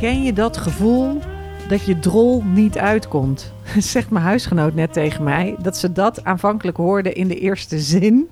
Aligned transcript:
Ken 0.00 0.22
je 0.22 0.32
dat 0.32 0.56
gevoel 0.56 1.20
dat 1.68 1.84
je 1.84 1.98
drol 1.98 2.42
niet 2.42 2.78
uitkomt? 2.78 3.52
Zegt 3.78 4.10
mijn 4.10 4.24
huisgenoot 4.24 4.74
net 4.74 4.92
tegen 4.92 5.24
mij 5.24 5.56
dat 5.62 5.76
ze 5.76 5.92
dat 5.92 6.24
aanvankelijk 6.24 6.76
hoorde 6.76 7.12
in 7.12 7.28
de 7.28 7.38
eerste 7.38 7.78
zin 7.78 8.28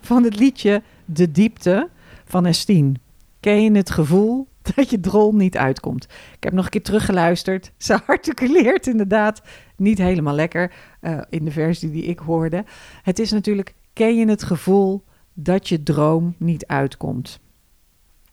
van 0.00 0.24
het 0.24 0.38
liedje 0.38 0.82
De 1.04 1.30
Diepte 1.30 1.88
van 2.24 2.46
Estine. 2.46 2.92
Ken 3.40 3.62
je 3.62 3.72
het 3.72 3.90
gevoel 3.90 4.46
dat 4.74 4.90
je 4.90 5.00
drol 5.00 5.34
niet 5.34 5.56
uitkomt? 5.56 6.04
Ik 6.36 6.44
heb 6.44 6.52
nog 6.52 6.64
een 6.64 6.70
keer 6.70 6.82
teruggeluisterd. 6.82 7.72
Ze 7.86 8.06
articuleert 8.06 8.86
inderdaad 8.86 9.42
niet 9.76 9.98
helemaal 9.98 10.34
lekker 10.34 10.72
uh, 11.00 11.20
in 11.30 11.44
de 11.44 11.50
versie 11.50 11.90
die 11.90 12.04
ik 12.04 12.18
hoorde. 12.18 12.64
Het 13.02 13.18
is 13.18 13.30
natuurlijk, 13.30 13.74
ken 13.92 14.16
je 14.16 14.28
het 14.28 14.42
gevoel 14.42 15.04
dat 15.32 15.68
je 15.68 15.82
droom 15.82 16.34
niet 16.38 16.66
uitkomt? 16.66 17.40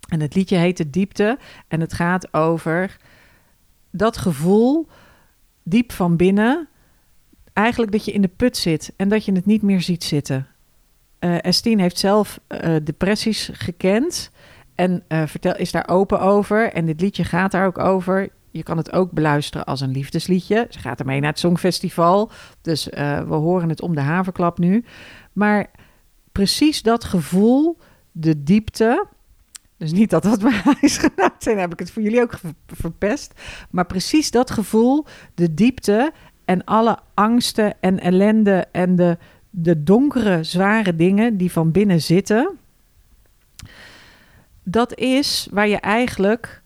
En 0.09 0.21
het 0.21 0.35
liedje 0.35 0.57
heet 0.57 0.77
De 0.77 0.89
Diepte 0.89 1.37
en 1.67 1.79
het 1.79 1.93
gaat 1.93 2.33
over 2.33 2.97
dat 3.91 4.17
gevoel 4.17 4.87
diep 5.63 5.91
van 5.91 6.15
binnen, 6.15 6.67
eigenlijk 7.53 7.91
dat 7.91 8.05
je 8.05 8.11
in 8.11 8.21
de 8.21 8.27
put 8.27 8.57
zit 8.57 8.93
en 8.95 9.09
dat 9.09 9.25
je 9.25 9.31
het 9.31 9.45
niet 9.45 9.61
meer 9.61 9.81
ziet 9.81 10.03
zitten. 10.03 10.47
Uh, 11.19 11.37
Estine 11.41 11.81
heeft 11.81 11.97
zelf 11.97 12.39
uh, 12.47 12.75
depressies 12.83 13.49
gekend 13.53 14.31
en 14.75 15.03
uh, 15.07 15.23
is 15.57 15.71
daar 15.71 15.87
open 15.87 16.19
over. 16.19 16.73
En 16.73 16.85
dit 16.85 17.01
liedje 17.01 17.23
gaat 17.23 17.51
daar 17.51 17.65
ook 17.65 17.77
over. 17.77 18.29
Je 18.51 18.63
kan 18.63 18.77
het 18.77 18.91
ook 18.91 19.11
beluisteren 19.11 19.65
als 19.65 19.81
een 19.81 19.91
liefdesliedje. 19.91 20.67
Ze 20.69 20.79
gaat 20.79 20.99
ermee 20.99 21.19
naar 21.19 21.29
het 21.29 21.39
Songfestival. 21.39 22.31
Dus 22.61 22.85
we 22.85 23.35
horen 23.35 23.69
het 23.69 23.81
om 23.81 23.95
de 23.95 24.01
haverklap 24.01 24.57
nu. 24.57 24.85
Maar 25.33 25.71
precies 26.31 26.81
dat 26.81 27.03
gevoel, 27.03 27.77
de 28.11 28.43
diepte, 28.43 29.07
dus 29.79 29.91
niet 29.91 30.09
dat 30.09 30.23
dat 30.23 30.41
mijn 30.49 30.61
huisgenoot 30.63 31.35
zijn, 31.37 31.57
heb 31.57 31.71
ik 31.71 31.79
het 31.79 31.91
voor 31.91 32.01
jullie 32.01 32.21
ook 32.21 32.39
verpest. 32.67 33.33
Maar 33.69 33.85
precies 33.85 34.31
dat 34.31 34.51
gevoel, 34.51 35.05
de 35.35 35.53
diepte 35.53 36.11
en 36.45 36.63
alle 36.63 36.97
angsten 37.13 37.81
en 37.81 37.99
ellende 37.99 38.67
en 38.71 38.95
de, 38.95 39.17
de 39.49 39.83
donkere, 39.83 40.43
zware 40.43 40.95
dingen 40.95 41.37
die 41.37 41.51
van 41.51 41.71
binnen 41.71 42.01
zitten. 42.01 42.57
Dat 44.63 44.95
is 44.97 45.47
waar 45.51 45.67
je 45.67 45.79
eigenlijk 45.79 46.61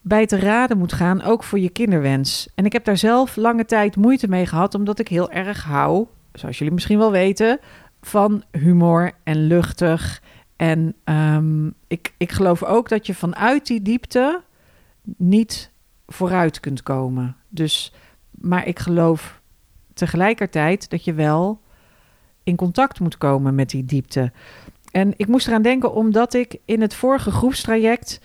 bij 0.00 0.26
te 0.26 0.38
raden 0.38 0.78
moet 0.78 0.92
gaan, 0.92 1.22
ook 1.22 1.44
voor 1.44 1.58
je 1.58 1.70
kinderwens. 1.70 2.48
En 2.54 2.64
ik 2.64 2.72
heb 2.72 2.84
daar 2.84 2.96
zelf 2.96 3.36
lange 3.36 3.64
tijd 3.64 3.96
moeite 3.96 4.28
mee 4.28 4.46
gehad, 4.46 4.74
omdat 4.74 4.98
ik 4.98 5.08
heel 5.08 5.30
erg 5.30 5.64
hou, 5.64 6.06
zoals 6.32 6.58
jullie 6.58 6.74
misschien 6.74 6.98
wel 6.98 7.10
weten, 7.10 7.58
van 8.02 8.42
humor 8.50 9.12
en 9.24 9.46
luchtig 9.46 10.22
en 10.60 10.94
um, 11.04 11.74
ik, 11.86 12.14
ik 12.16 12.32
geloof 12.32 12.62
ook 12.62 12.88
dat 12.88 13.06
je 13.06 13.14
vanuit 13.14 13.66
die 13.66 13.82
diepte 13.82 14.42
niet 15.16 15.70
vooruit 16.06 16.60
kunt 16.60 16.82
komen. 16.82 17.36
Dus, 17.48 17.92
maar 18.30 18.66
ik 18.66 18.78
geloof 18.78 19.40
tegelijkertijd 19.94 20.90
dat 20.90 21.04
je 21.04 21.12
wel 21.12 21.60
in 22.42 22.56
contact 22.56 23.00
moet 23.00 23.18
komen 23.18 23.54
met 23.54 23.70
die 23.70 23.84
diepte. 23.84 24.32
En 24.90 25.12
ik 25.16 25.26
moest 25.26 25.46
eraan 25.46 25.62
denken 25.62 25.94
omdat 25.94 26.34
ik 26.34 26.56
in 26.64 26.80
het 26.80 26.94
vorige 26.94 27.30
groepstraject 27.30 28.20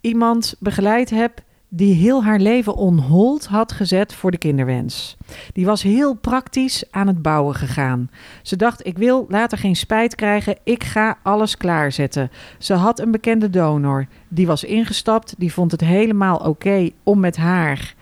iemand 0.00 0.56
begeleid 0.58 1.10
heb 1.10 1.42
die 1.76 1.94
heel 1.94 2.24
haar 2.24 2.38
leven 2.38 2.74
on 2.74 2.98
hold 2.98 3.46
had 3.46 3.72
gezet 3.72 4.14
voor 4.14 4.30
de 4.30 4.38
kinderwens. 4.38 5.16
Die 5.52 5.66
was 5.66 5.82
heel 5.82 6.14
praktisch 6.14 6.84
aan 6.90 7.06
het 7.06 7.22
bouwen 7.22 7.54
gegaan. 7.54 8.10
Ze 8.42 8.56
dacht: 8.56 8.86
ik 8.86 8.98
wil 8.98 9.26
later 9.28 9.58
geen 9.58 9.76
spijt 9.76 10.14
krijgen, 10.14 10.56
ik 10.64 10.84
ga 10.84 11.18
alles 11.22 11.56
klaarzetten. 11.56 12.30
Ze 12.58 12.74
had 12.74 12.98
een 12.98 13.10
bekende 13.10 13.50
donor, 13.50 14.06
die 14.28 14.46
was 14.46 14.64
ingestapt, 14.64 15.34
die 15.38 15.52
vond 15.52 15.70
het 15.70 15.80
helemaal 15.80 16.36
oké 16.36 16.90
om 17.02 17.20
met 17.20 17.36
haar 17.36 17.94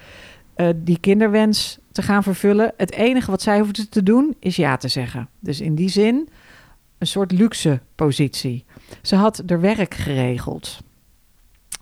uh, 0.56 0.69
die 0.77 0.99
kinderwens 0.99 1.78
te 1.93 2.03
gaan 2.03 2.22
vervullen. 2.22 2.72
Het 2.77 2.93
enige 2.93 3.31
wat 3.31 3.43
zij 3.43 3.59
hoefde 3.59 3.89
te 3.89 4.03
doen 4.03 4.37
is 4.39 4.56
ja 4.56 4.77
te 4.77 4.89
zeggen. 4.89 5.28
Dus 5.39 5.60
in 5.60 5.75
die 5.75 5.89
zin 5.89 6.28
een 6.99 7.06
soort 7.06 7.33
luxe 7.33 7.81
positie. 7.94 8.65
Ze 9.03 9.16
had 9.16 9.43
er 9.47 9.60
werk 9.60 9.94
geregeld. 9.94 10.78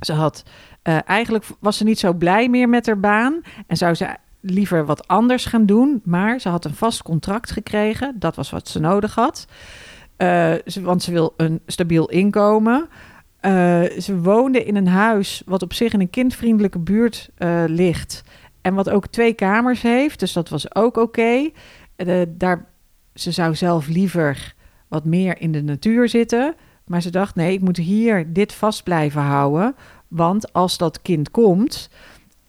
Ze 0.01 0.13
had 0.13 0.45
uh, 0.83 0.99
eigenlijk 1.09 1.45
was 1.61 1.77
ze 1.77 1.85
niet 1.85 1.99
zo 1.99 2.13
blij 2.13 2.49
meer 2.49 2.69
met 2.69 2.87
haar 2.87 3.01
baan 3.01 3.41
en 3.67 3.77
zou 3.77 3.95
ze 3.95 4.17
liever 4.41 4.85
wat 4.85 5.09
anders 5.09 5.45
gaan 5.45 5.67
doen. 5.67 6.01
Maar 6.05 6.41
ze 6.41 6.49
had 6.49 6.65
een 6.65 6.75
vast 6.75 7.03
contract 7.03 7.51
gekregen. 7.51 8.17
Dat 8.19 8.37
was 8.37 8.51
wat 8.51 8.69
ze 8.69 8.81
nodig 8.81 9.15
had. 9.15 9.47
Uh, 10.19 10.55
want 10.81 11.03
ze 11.03 11.13
wil 11.13 11.35
een 11.37 11.61
stabiel 11.67 12.09
inkomen. 12.09 12.89
Uh, 13.43 13.83
ze 13.83 14.19
woonde 14.21 14.65
in 14.65 14.77
een 14.77 14.89
huis 14.89 15.43
wat 15.47 15.63
op 15.63 15.73
zich 15.73 15.93
in 15.93 16.01
een 16.01 16.11
kindvriendelijke 16.11 16.79
buurt 16.79 17.31
ligt. 17.67 18.23
En 18.61 18.75
wat 18.75 18.91
ook 18.91 19.07
twee 19.07 19.33
kamers 19.33 19.83
heeft. 19.83 20.21
Dus 20.21 20.33
dat 20.33 20.49
was 20.49 20.75
ook 20.75 20.97
oké. 20.97 21.51
Daar, 22.29 22.67
ze 23.15 23.31
zou 23.31 23.55
zelf 23.55 23.89
liever 23.89 24.55
wat 24.89 25.05
meer 25.05 25.41
in 25.41 25.53
de 25.53 25.63
natuur 25.63 26.09
zitten. 26.09 26.55
Maar 26.85 27.03
ze 27.03 27.11
dacht: 27.11 27.35
nee, 27.35 27.53
ik 27.53 27.61
moet 27.61 27.77
hier 27.77 28.33
dit 28.33 28.53
vast 28.53 28.83
blijven 28.83 29.23
houden. 29.23 29.75
Want 30.11 30.53
als 30.53 30.79
dat 30.79 31.03
kind 31.03 31.31
komt. 31.31 31.91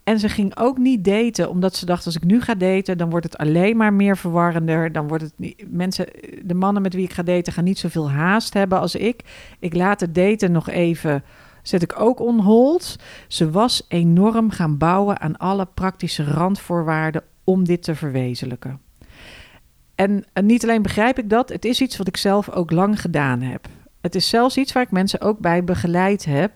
En 0.04 0.20
ze 0.20 0.30
ging 0.30 0.58
ook 0.58 0.78
niet 0.78 1.04
daten, 1.04 1.50
omdat 1.50 1.76
ze 1.76 1.86
dacht: 1.86 2.06
als 2.06 2.16
ik 2.16 2.24
nu 2.24 2.42
ga 2.42 2.56
daten, 2.56 2.98
dan 2.98 3.10
wordt 3.10 3.26
het 3.26 3.38
alleen 3.38 3.78
maar 3.78 3.94
meer 3.94 4.18
verwarrender. 4.18 4.92
Dan 4.92 5.08
wordt 5.08 5.24
het 5.24 5.34
niet, 5.36 5.66
mensen, 5.68 6.08
de 6.44 6.54
mannen 6.54 6.82
met 6.82 6.94
wie 6.94 7.04
ik 7.04 7.14
ga 7.14 7.24
daten, 7.24 7.54
gaan 7.54 7.64
niet 7.64 7.80
zoveel 7.80 8.12
haast 8.12 8.54
hebben 8.54 8.80
als 8.80 8.96
ik. 8.96 9.24
Ik 9.60 9.76
laat 9.76 10.00
het 10.00 10.16
daten 10.16 10.52
nog 10.52 10.70
even. 10.70 11.24
Zet 11.64 11.82
ik 11.82 12.00
ook 12.00 12.20
on 12.20 12.40
hold. 12.40 12.96
Ze 13.28 13.52
was 13.52 13.86
enorm 13.88 14.50
gaan 14.50 14.78
bouwen 14.78 15.20
aan 15.20 15.38
alle 15.38 15.68
praktische 15.74 16.24
randvoorwaarden 16.24 17.24
om 17.44 17.64
dit 17.64 17.84
te 17.84 17.96
verwezenlijken. 17.96 18.80
En, 19.96 20.26
en 20.34 20.46
niet 20.46 20.64
alleen 20.64 20.82
begrijp 20.82 21.20
ik 21.20 21.30
dat, 21.30 21.50
het 21.50 21.66
is 21.66 21.82
iets 21.82 21.98
wat 21.98 22.08
ik 22.08 22.18
zelf 22.18 22.50
ook 22.50 22.72
lang 22.72 23.02
gedaan 23.02 23.42
heb. 23.42 23.68
Het 24.02 24.16
is 24.16 24.30
zelfs 24.30 24.58
iets 24.58 24.72
waar 24.72 24.84
ik 24.84 24.92
mensen 24.92 25.22
ook 25.22 25.40
bij 25.40 25.64
begeleid 25.64 26.26
heb. 26.26 26.52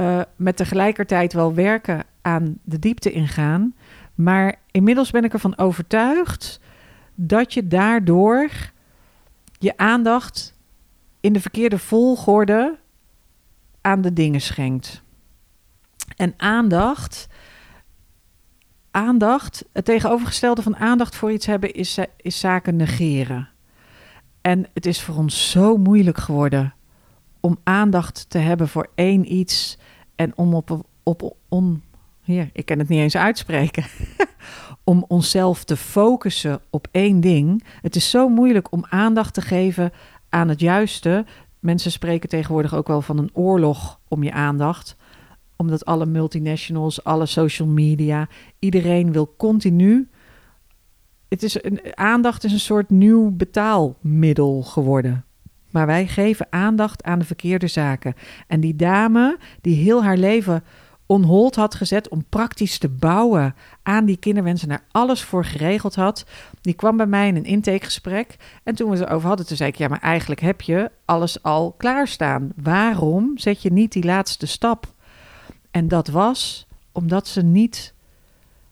Uh, 0.00 0.20
met 0.36 0.56
tegelijkertijd 0.56 1.32
wel 1.32 1.54
werken 1.54 2.04
aan 2.22 2.58
de 2.64 2.78
diepte 2.78 3.12
ingaan. 3.12 3.74
Maar 4.14 4.54
inmiddels 4.70 5.10
ben 5.10 5.24
ik 5.24 5.32
ervan 5.32 5.58
overtuigd 5.58 6.60
dat 7.14 7.54
je 7.54 7.66
daardoor 7.66 8.50
je 9.58 9.76
aandacht 9.76 10.58
in 11.20 11.32
de 11.32 11.40
verkeerde 11.40 11.78
volgorde 11.78 12.78
aan 13.80 14.00
de 14.00 14.12
dingen 14.12 14.40
schenkt. 14.40 15.02
En 16.16 16.34
aandacht, 16.36 17.26
aandacht, 18.90 19.64
het 19.72 19.84
tegenovergestelde 19.84 20.62
van 20.62 20.76
aandacht 20.76 21.16
voor 21.16 21.32
iets 21.32 21.46
hebben 21.46 21.72
is, 21.72 21.98
is 22.16 22.40
zaken 22.40 22.76
negeren. 22.76 23.48
En 24.40 24.66
het 24.74 24.86
is 24.86 25.02
voor 25.02 25.16
ons 25.16 25.50
zo 25.50 25.76
moeilijk 25.76 26.18
geworden 26.18 26.74
om 27.40 27.58
aandacht 27.64 28.30
te 28.30 28.38
hebben 28.38 28.68
voor 28.68 28.90
één 28.94 29.32
iets 29.32 29.78
en 30.20 30.32
om 30.36 30.54
op, 30.54 30.84
op 31.02 31.36
on, 31.48 31.82
hier, 32.22 32.50
ik 32.52 32.64
kan 32.64 32.78
het 32.78 32.88
niet 32.88 33.00
eens 33.00 33.16
uitspreken, 33.16 33.84
om 34.84 35.04
onszelf 35.08 35.64
te 35.64 35.76
focussen 35.76 36.60
op 36.70 36.88
één 36.90 37.20
ding. 37.20 37.64
Het 37.82 37.96
is 37.96 38.10
zo 38.10 38.28
moeilijk 38.28 38.72
om 38.72 38.84
aandacht 38.88 39.34
te 39.34 39.40
geven 39.40 39.92
aan 40.28 40.48
het 40.48 40.60
juiste. 40.60 41.24
Mensen 41.58 41.90
spreken 41.90 42.28
tegenwoordig 42.28 42.74
ook 42.74 42.86
wel 42.86 43.02
van 43.02 43.18
een 43.18 43.30
oorlog 43.32 44.00
om 44.08 44.22
je 44.22 44.32
aandacht 44.32 44.96
omdat 45.56 45.84
alle 45.84 46.06
multinationals, 46.06 47.04
alle 47.04 47.26
social 47.26 47.68
media, 47.68 48.28
iedereen 48.58 49.12
wil 49.12 49.34
continu. 49.36 50.08
Het 51.28 51.42
is 51.42 51.62
een, 51.62 51.80
aandacht 51.94 52.44
is 52.44 52.52
een 52.52 52.60
soort 52.60 52.90
nieuw 52.90 53.30
betaalmiddel 53.30 54.62
geworden. 54.62 55.24
Maar 55.70 55.86
wij 55.86 56.06
geven 56.06 56.46
aandacht 56.50 57.02
aan 57.02 57.18
de 57.18 57.24
verkeerde 57.24 57.66
zaken. 57.66 58.14
En 58.46 58.60
die 58.60 58.76
dame 58.76 59.38
die 59.60 59.76
heel 59.76 60.04
haar 60.04 60.16
leven 60.16 60.64
onhold 61.10 61.56
had 61.56 61.74
gezet 61.74 62.08
om 62.08 62.24
praktisch 62.28 62.78
te 62.78 62.88
bouwen 62.88 63.54
aan 63.82 64.04
die 64.04 64.16
kinderwensen, 64.16 64.68
daar 64.68 64.84
alles 64.90 65.22
voor 65.22 65.44
geregeld 65.44 65.94
had, 65.94 66.24
die 66.60 66.74
kwam 66.74 66.96
bij 66.96 67.06
mij 67.06 67.28
in 67.28 67.36
een 67.36 67.44
intakegesprek. 67.44 68.36
En 68.62 68.74
toen 68.74 68.90
we 68.90 68.96
het 68.96 69.08
erover 69.08 69.28
hadden, 69.28 69.46
toen 69.46 69.56
zei 69.56 69.70
ik: 69.70 69.76
Ja, 69.76 69.88
maar 69.88 70.00
eigenlijk 70.00 70.40
heb 70.40 70.60
je 70.60 70.90
alles 71.04 71.42
al 71.42 71.74
klaarstaan. 71.76 72.52
Waarom 72.56 73.38
zet 73.38 73.62
je 73.62 73.72
niet 73.72 73.92
die 73.92 74.04
laatste 74.04 74.46
stap? 74.46 74.86
En 75.70 75.88
dat 75.88 76.08
was 76.08 76.66
omdat 76.92 77.28
ze 77.28 77.42
niet 77.42 77.94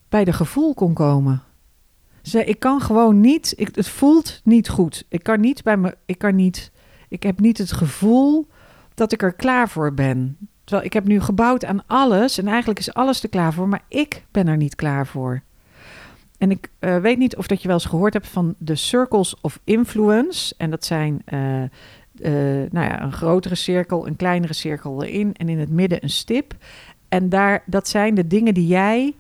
bij 0.09 0.25
de 0.25 0.33
gevoel 0.33 0.75
kon 0.75 0.95
komen. 0.95 1.43
Ze 2.23 2.31
zei: 2.31 2.45
Ik 2.45 2.59
kan 2.59 2.81
gewoon 2.81 3.21
niet, 3.21 3.53
ik, 3.57 3.75
het 3.75 3.89
voelt 3.89 4.41
niet 4.45 4.69
goed. 4.69 5.05
Ik 5.09 5.23
kan 5.23 5.41
niet 5.41 5.63
bij 5.63 5.77
me, 5.77 5.97
ik 6.07 6.19
kan 6.19 6.35
niet 6.35 6.71
ik 7.09 7.23
heb 7.23 7.41
niet 7.41 7.59
het 7.59 7.73
gevoel 7.73 8.47
dat 8.95 9.13
ik 9.13 9.23
er 9.23 9.33
klaar 9.33 9.69
voor 9.69 9.95
ben. 9.95 10.37
Terwijl 10.65 10.87
ik 10.87 10.93
heb 10.93 11.05
nu 11.05 11.21
gebouwd 11.21 11.65
aan 11.65 11.83
alles 11.87 12.39
en 12.39 12.49
eigenlijk 12.49 12.79
is 12.79 12.95
alles 12.95 13.23
er 13.23 13.29
klaar 13.29 13.53
voor, 13.53 13.69
maar 13.69 13.85
ik 13.89 14.25
ben 14.31 14.49
er 14.49 14.57
niet 14.57 14.75
klaar 14.75 15.07
voor. 15.07 15.43
En 16.39 16.51
ik 16.51 16.71
uh, 16.81 16.97
weet 16.97 17.19
niet 17.19 17.37
of 17.37 17.47
dat 17.47 17.63
je 17.63 17.69
wel 17.69 17.77
eens 17.77 17.87
gehoord 17.87 18.13
hebt 18.13 18.29
van 18.29 18.55
de 18.59 18.75
circles 18.75 19.41
of 19.41 19.61
influence. 19.65 20.55
En 20.57 20.71
dat 20.71 20.85
zijn 20.85 21.23
uh, 21.29 21.63
uh, 21.63 21.69
nou 22.71 22.87
ja, 22.87 23.03
een 23.03 23.13
grotere 23.13 23.55
cirkel, 23.55 24.07
een 24.07 24.17
kleinere 24.17 24.53
cirkel 24.53 25.05
erin 25.05 25.35
en 25.35 25.49
in 25.49 25.59
het 25.59 25.71
midden 25.71 26.03
een 26.03 26.11
stip. 26.11 26.55
En 27.09 27.29
daar, 27.29 27.63
dat 27.67 27.89
zijn 27.89 28.15
de 28.15 28.27
dingen 28.27 28.55
die 28.55 28.67
jij, 28.67 29.15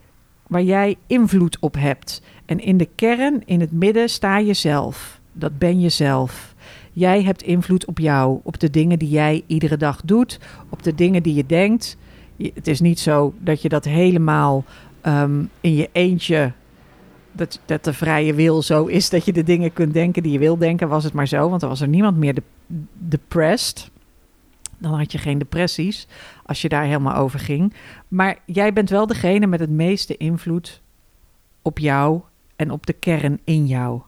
waar 0.46 0.62
jij 0.62 0.96
invloed 1.06 1.58
op 1.60 1.74
hebt. 1.74 2.22
En 2.46 2.60
in 2.60 2.76
de 2.76 2.88
kern, 2.94 3.42
in 3.44 3.60
het 3.60 3.72
midden, 3.72 4.08
sta 4.08 4.38
je 4.38 4.54
zelf. 4.54 5.20
Dat 5.32 5.58
ben 5.58 5.80
je 5.80 5.88
zelf. 5.88 6.54
Jij 6.92 7.22
hebt 7.22 7.42
invloed 7.42 7.84
op 7.84 7.98
jou, 7.98 8.40
op 8.42 8.60
de 8.60 8.70
dingen 8.70 8.98
die 8.98 9.08
jij 9.08 9.42
iedere 9.46 9.76
dag 9.76 10.00
doet, 10.04 10.40
op 10.68 10.82
de 10.82 10.94
dingen 10.94 11.22
die 11.22 11.34
je 11.34 11.46
denkt. 11.46 11.96
Het 12.54 12.68
is 12.68 12.80
niet 12.80 12.98
zo 13.00 13.34
dat 13.38 13.62
je 13.62 13.68
dat 13.68 13.84
helemaal 13.84 14.64
ehm, 15.00 15.44
in 15.60 15.74
je 15.74 15.88
eentje 15.92 16.52
dat, 17.32 17.60
dat 17.64 17.84
de 17.84 17.92
vrije 17.92 18.34
wil 18.34 18.62
zo 18.62 18.84
is 18.84 19.10
dat 19.10 19.24
je 19.24 19.32
de 19.32 19.42
dingen 19.42 19.72
kunt 19.72 19.92
denken 19.92 20.22
die 20.22 20.32
je 20.32 20.38
wil 20.38 20.58
denken, 20.58 20.88
was 20.88 21.04
het 21.04 21.12
maar 21.12 21.28
zo. 21.28 21.48
Want 21.48 21.60
dan 21.60 21.70
was 21.70 21.80
er 21.80 21.88
niemand 21.88 22.16
meer 22.16 22.34
de, 22.34 22.42
depressed. 22.92 23.90
Dan 24.78 24.94
had 24.94 25.12
je 25.12 25.18
geen 25.18 25.38
depressies 25.38 26.06
als 26.44 26.62
je 26.62 26.68
daar 26.68 26.84
helemaal 26.84 27.14
over 27.14 27.38
ging. 27.38 27.74
Maar 28.08 28.38
jij 28.46 28.72
bent 28.72 28.90
wel 28.90 29.06
degene 29.06 29.46
met 29.46 29.60
het 29.60 29.70
meeste 29.70 30.16
invloed 30.16 30.82
op 31.62 31.78
jou 31.78 32.20
en 32.56 32.70
op 32.70 32.86
de 32.86 32.92
kern 32.92 33.40
in 33.44 33.66
jou. 33.66 34.00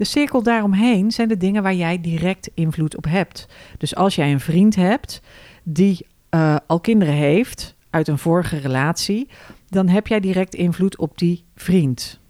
De 0.00 0.06
cirkel 0.06 0.42
daaromheen 0.42 1.10
zijn 1.10 1.28
de 1.28 1.36
dingen 1.36 1.62
waar 1.62 1.74
jij 1.74 2.00
direct 2.00 2.50
invloed 2.54 2.96
op 2.96 3.04
hebt. 3.04 3.46
Dus 3.78 3.94
als 3.94 4.14
jij 4.14 4.32
een 4.32 4.40
vriend 4.40 4.76
hebt 4.76 5.20
die 5.62 6.06
uh, 6.30 6.56
al 6.66 6.80
kinderen 6.80 7.14
heeft 7.14 7.76
uit 7.90 8.08
een 8.08 8.18
vorige 8.18 8.56
relatie, 8.56 9.28
dan 9.68 9.88
heb 9.88 10.06
jij 10.06 10.20
direct 10.20 10.54
invloed 10.54 10.98
op 10.98 11.18
die 11.18 11.44
vriend. 11.54 12.20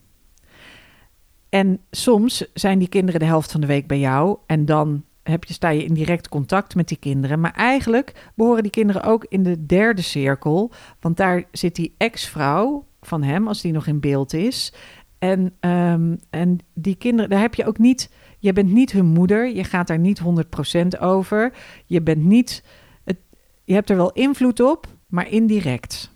En 1.49 1.81
soms 1.91 2.45
zijn 2.55 2.79
die 2.79 2.89
kinderen 2.89 3.21
de 3.21 3.27
helft 3.27 3.53
van 3.53 3.61
de 3.61 3.67
week 3.67 3.87
bij 3.87 3.99
jou 3.99 4.39
en 4.47 4.65
dan 4.65 5.05
heb 5.23 5.45
je, 5.45 5.53
sta 5.53 5.69
je 5.69 5.85
in 5.85 5.95
direct 5.95 6.29
contact 6.29 6.75
met 6.75 6.89
die 6.89 6.99
kinderen. 6.99 7.41
Maar 7.41 7.55
eigenlijk 7.55 8.31
behoren 8.35 8.63
die 8.63 8.73
kinderen 8.73 9.03
ook 9.03 9.27
in 9.29 9.43
de 9.43 9.67
derde 9.67 10.03
cirkel, 10.03 10.71
want 11.01 11.17
daar 11.17 11.45
zit 11.53 11.75
die 11.75 11.95
ex-vrouw 11.97 12.85
van 13.01 13.23
hem, 13.23 13.49
als 13.49 13.61
die 13.61 13.73
nog 13.73 13.87
in 13.87 14.01
beeld 14.01 14.33
is. 14.33 14.73
En, 15.21 15.53
um, 15.61 16.19
en 16.31 16.59
die 16.75 16.95
kinderen, 16.95 17.31
daar 17.31 17.41
heb 17.41 17.55
je 17.55 17.67
ook 17.67 17.79
niet, 17.79 18.11
je 18.39 18.53
bent 18.53 18.73
niet 18.73 18.93
hun 18.93 19.07
moeder, 19.07 19.55
je 19.55 19.65
gaat 19.65 19.87
daar 19.87 19.99
niet 19.99 20.21
100% 20.21 21.01
over. 21.01 21.53
Je 21.87 22.03
bent 22.03 22.25
niet, 22.25 22.65
je 23.65 23.75
hebt 23.75 23.91
er 23.91 23.97
wel 23.97 24.13
invloed 24.13 24.61
op, 24.61 24.87
maar 25.09 25.31
indirect. 25.31 26.11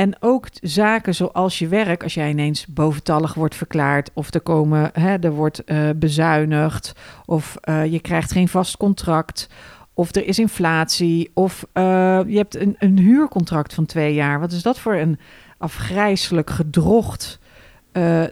En 0.00 0.16
ook 0.20 0.46
zaken 0.52 1.14
zoals 1.14 1.58
je 1.58 1.68
werk, 1.68 2.02
als 2.02 2.14
jij 2.14 2.30
ineens 2.30 2.66
boventallig 2.66 3.34
wordt 3.34 3.54
verklaard, 3.54 4.10
of 4.14 4.34
er, 4.34 4.40
komen, 4.40 4.90
hè, 4.92 5.16
er 5.16 5.32
wordt 5.32 5.62
uh, 5.66 5.90
bezuinigd, 5.96 6.92
of 7.24 7.56
uh, 7.64 7.86
je 7.86 8.00
krijgt 8.00 8.32
geen 8.32 8.48
vast 8.48 8.76
contract, 8.76 9.48
of 9.94 10.14
er 10.14 10.26
is 10.26 10.38
inflatie, 10.38 11.30
of 11.34 11.66
uh, 11.74 11.82
je 12.26 12.36
hebt 12.36 12.56
een, 12.56 12.76
een, 12.78 12.98
huurcontract 12.98 13.74
van 13.74 13.86
twee 13.86 14.14
jaar. 14.14 14.40
Wat 14.40 14.52
is 14.52 14.62
dat 14.62 14.78
voor 14.78 14.94
een 14.94 15.18
afgrijselijk 15.58 16.50
gedrocht? 16.50 17.39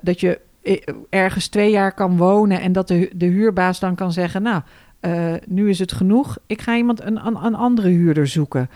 Dat 0.02 0.20
je 0.20 0.40
ergens 1.08 1.48
twee 1.48 1.70
jaar 1.70 1.92
kan 1.92 2.16
wonen 2.16 2.60
en 2.60 2.72
dat 2.72 2.88
de, 2.88 3.10
de 3.14 3.26
huurbaas 3.26 3.80
dan 3.80 3.94
kan 3.94 4.12
zeggen: 4.12 4.42
Nou, 4.42 4.62
nu 5.46 5.68
is 5.68 5.78
het 5.78 5.92
genoeg, 5.92 6.38
ik 6.46 6.60
ga 6.60 6.76
iemand 6.76 7.02
een, 7.02 7.26
een, 7.26 7.44
een 7.44 7.54
andere 7.54 7.88
huurder 7.88 8.26
zoeken. 8.26 8.70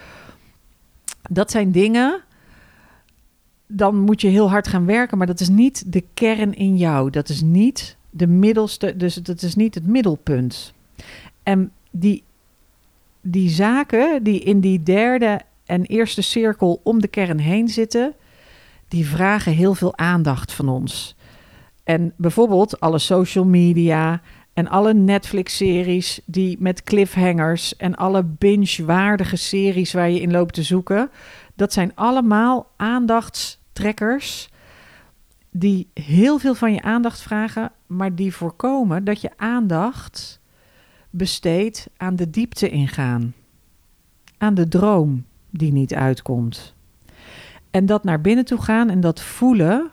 Dat 1.31 1.51
zijn 1.51 1.73
dingen 1.73 2.23
dan 3.77 3.99
moet 3.99 4.21
je 4.21 4.29
heel 4.29 4.51
hard 4.51 4.69
gaan 4.69 4.87
werken. 4.87 5.19
Maar 5.19 5.27
dat 5.27 5.41
is 5.41 5.49
niet 5.49 5.93
de 5.93 6.05
kern 6.15 6.55
in 6.55 6.77
jou. 6.77 7.11
Dat 7.11 7.29
is 7.29 7.41
niet 7.41 7.97
de 8.11 8.27
middelste, 8.27 8.97
dus 8.97 9.15
dat 9.15 9.43
is 9.43 9.55
niet 9.55 9.75
het 9.75 9.87
middelpunt. 9.87 10.73
En 11.43 11.73
die, 11.91 12.23
die 13.21 13.49
zaken 13.49 14.23
die 14.23 14.41
in 14.41 14.61
die 14.61 14.83
derde 14.83 15.41
en 15.65 15.83
eerste 15.83 16.23
cirkel 16.23 16.81
om 16.83 17.01
de 17.01 17.09
kern 17.09 17.39
heen 17.39 17.69
zitten, 17.69 18.15
die 18.93 19.07
vragen 19.07 19.53
heel 19.53 19.75
veel 19.75 19.97
aandacht 19.97 20.53
van 20.53 20.69
ons. 20.69 21.17
En 21.85 22.13
bijvoorbeeld 22.17 22.81
alle 22.81 22.99
social 22.99 23.45
media 23.45 24.21
en 24.53 24.69
alle 24.69 24.95
Netflix-series 24.95 26.21
die 26.25 26.57
met 26.61 26.83
cliffhangers 26.83 27.77
en 27.77 27.95
alle 27.95 28.25
binge-waardige 28.25 29.37
series 29.37 29.93
waar 29.93 30.11
je 30.11 30.21
in 30.21 30.31
loopt 30.31 30.55
te 30.55 30.63
zoeken, 30.63 31.11
dat 31.55 31.73
zijn 31.73 31.93
allemaal 31.95 32.71
aandachts 32.77 33.59
trekkers 33.73 34.49
die 35.51 35.89
heel 35.95 36.39
veel 36.39 36.55
van 36.55 36.73
je 36.73 36.83
aandacht 36.83 37.23
vragen, 37.23 37.73
maar 37.87 38.15
die 38.15 38.35
voorkomen 38.35 39.05
dat 39.05 39.21
je 39.21 39.31
aandacht 39.37 40.41
besteedt 41.11 41.89
aan 41.97 42.17
de 42.17 42.31
diepte 42.31 42.69
ingaan, 42.69 43.35
aan 44.39 44.55
de 44.55 44.69
droom 44.69 45.25
die 45.51 45.73
niet 45.73 45.95
uitkomt. 45.95 46.75
En 47.73 47.87
dat 47.87 48.05
naar 48.05 48.21
binnen 48.21 48.45
toe 48.45 48.63
gaan 48.63 48.91
en 48.91 49.01
dat 49.01 49.21
voelen, 49.21 49.91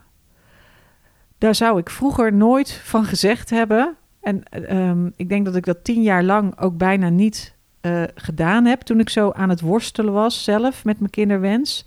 daar 1.37 1.55
zou 1.55 1.79
ik 1.79 1.89
vroeger 1.89 2.33
nooit 2.33 2.71
van 2.71 3.05
gezegd 3.05 3.49
hebben. 3.49 3.95
En 4.21 4.43
um, 4.77 5.13
ik 5.15 5.29
denk 5.29 5.45
dat 5.45 5.55
ik 5.55 5.65
dat 5.65 5.83
tien 5.83 6.01
jaar 6.01 6.23
lang 6.23 6.59
ook 6.59 6.77
bijna 6.77 7.09
niet 7.09 7.55
uh, 7.81 8.03
gedaan 8.15 8.65
heb 8.65 8.81
toen 8.81 8.99
ik 8.99 9.09
zo 9.09 9.31
aan 9.31 9.49
het 9.49 9.61
worstelen 9.61 10.13
was 10.13 10.43
zelf 10.43 10.85
met 10.85 10.99
mijn 10.99 11.11
kinderwens 11.11 11.85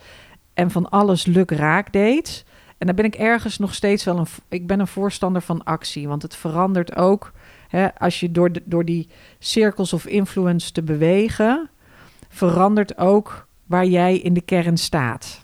en 0.54 0.70
van 0.70 0.90
alles 0.90 1.26
luk 1.26 1.50
raak 1.50 1.92
deed. 1.92 2.44
En 2.78 2.86
daar 2.86 2.96
ben 2.96 3.04
ik 3.04 3.14
ergens 3.14 3.58
nog 3.58 3.74
steeds 3.74 4.04
wel 4.04 4.18
een. 4.18 4.26
Ik 4.48 4.66
ben 4.66 4.80
een 4.80 4.86
voorstander 4.86 5.42
van 5.42 5.64
actie, 5.64 6.08
want 6.08 6.22
het 6.22 6.36
verandert 6.36 6.96
ook. 6.96 7.32
Hè, 7.68 7.94
als 7.98 8.20
je 8.20 8.30
door, 8.30 8.52
de, 8.52 8.62
door 8.64 8.84
die 8.84 9.08
cirkels 9.38 9.92
of 9.92 10.06
influence 10.06 10.72
te 10.72 10.82
bewegen, 10.82 11.70
verandert 12.28 12.98
ook 12.98 13.46
waar 13.66 13.86
jij 13.86 14.18
in 14.18 14.34
de 14.34 14.40
kern 14.40 14.76
staat. 14.76 15.41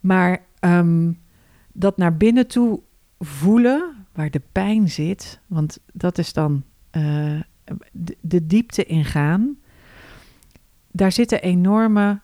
Maar 0.00 0.44
um, 0.60 1.18
dat 1.72 1.96
naar 1.96 2.16
binnen 2.16 2.46
toe 2.46 2.80
voelen, 3.18 4.06
waar 4.12 4.30
de 4.30 4.42
pijn 4.52 4.88
zit, 4.88 5.40
want 5.46 5.78
dat 5.92 6.18
is 6.18 6.32
dan 6.32 6.62
uh, 6.92 7.40
de, 8.20 8.46
diepte 8.46 8.84
ingaan. 8.84 9.56
Daar 10.90 11.12
zitten 11.12 11.42
enorme 11.42 12.20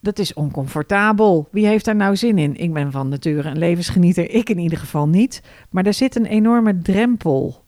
dat 0.00 0.18
is 0.18 0.34
oncomfortabel. 0.34 1.48
Wie 1.50 1.66
heeft 1.66 1.84
daar 1.84 1.96
nou 1.96 2.16
zin 2.16 2.38
in? 2.38 2.56
Ik 2.56 2.72
ben 2.72 2.90
van 2.92 3.08
nature 3.08 3.48
een 3.48 3.58
levensgenieter, 3.58 4.30
ik 4.30 4.50
in 4.50 4.58
ieder 4.58 4.78
geval 4.78 5.08
niet. 5.08 5.42
Maar 5.70 5.86
er 5.86 5.94
zit 5.94 6.16
een 6.16 6.26
enorme 6.26 6.78
drempel. 6.78 7.64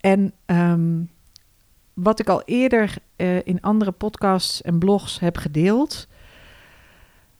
En 0.00 0.32
ehm, 0.46 1.02
wat 1.92 2.20
ik 2.20 2.28
al 2.28 2.42
eerder 2.44 2.94
uh, 3.16 3.36
in 3.46 3.60
andere 3.60 3.92
podcasts 3.92 4.62
en 4.62 4.78
blogs 4.78 5.20
heb 5.20 5.36
gedeeld. 5.36 6.08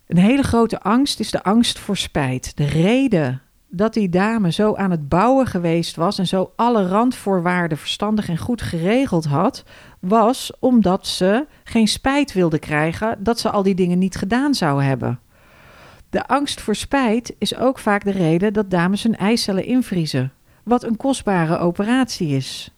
Een 0.06 0.18
hele 0.18 0.42
grote 0.42 0.80
angst 0.80 1.20
is 1.20 1.30
de 1.30 1.42
angst 1.42 1.78
voor 1.78 1.96
spijt. 1.96 2.56
De 2.56 2.66
reden 2.66 3.42
dat 3.68 3.94
die 3.94 4.08
dame 4.08 4.52
zo 4.52 4.74
aan 4.74 4.90
het 4.90 5.08
bouwen 5.08 5.46
geweest 5.46 5.96
was 5.96 6.18
en 6.18 6.26
zo 6.26 6.52
alle 6.56 6.88
randvoorwaarden 6.88 7.78
verstandig 7.78 8.28
en 8.28 8.38
goed 8.38 8.62
geregeld 8.62 9.24
had, 9.24 9.64
was 10.00 10.52
omdat 10.58 11.06
ze 11.06 11.46
geen 11.64 11.88
spijt 11.88 12.32
wilde 12.32 12.58
krijgen 12.58 13.16
dat 13.18 13.38
ze 13.40 13.50
al 13.50 13.62
die 13.62 13.74
dingen 13.74 13.98
niet 13.98 14.16
gedaan 14.16 14.54
zou 14.54 14.82
hebben. 14.82 15.18
De 16.10 16.26
angst 16.26 16.60
voor 16.60 16.76
spijt 16.76 17.34
is 17.38 17.56
ook 17.56 17.78
vaak 17.78 18.04
de 18.04 18.10
reden 18.10 18.52
dat 18.52 18.70
dames 18.70 19.02
hun 19.02 19.16
eicellen 19.16 19.64
invriezen, 19.64 20.32
wat 20.62 20.82
een 20.82 20.96
kostbare 20.96 21.58
operatie 21.58 22.28
is. 22.28 22.74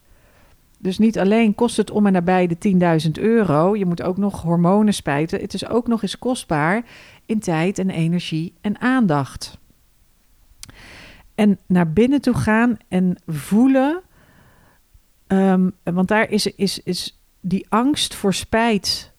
Dus 0.78 0.98
niet 0.98 1.18
alleen 1.18 1.54
kost 1.54 1.76
het 1.76 1.90
om 1.90 2.06
en 2.06 2.12
nabij 2.12 2.46
de 2.46 3.00
10.000 3.06 3.10
euro, 3.12 3.76
je 3.76 3.86
moet 3.86 4.02
ook 4.02 4.16
nog 4.16 4.42
hormonen 4.42 4.94
spijten. 4.94 5.40
Het 5.40 5.54
is 5.54 5.68
ook 5.68 5.86
nog 5.86 6.02
eens 6.02 6.18
kostbaar 6.18 6.84
in 7.26 7.38
tijd 7.38 7.78
en 7.78 7.90
energie 7.90 8.54
en 8.60 8.80
aandacht. 8.80 9.58
En 11.34 11.58
naar 11.66 11.92
binnen 11.92 12.20
toe 12.20 12.34
gaan 12.34 12.76
en 12.88 13.16
voelen. 13.26 14.00
Um, 15.26 15.72
want 15.82 16.08
daar 16.08 16.30
is, 16.30 16.46
is, 16.46 16.82
is 16.82 17.20
die 17.40 17.66
angst 17.68 18.14
voor 18.14 18.34
spijt. 18.34 19.14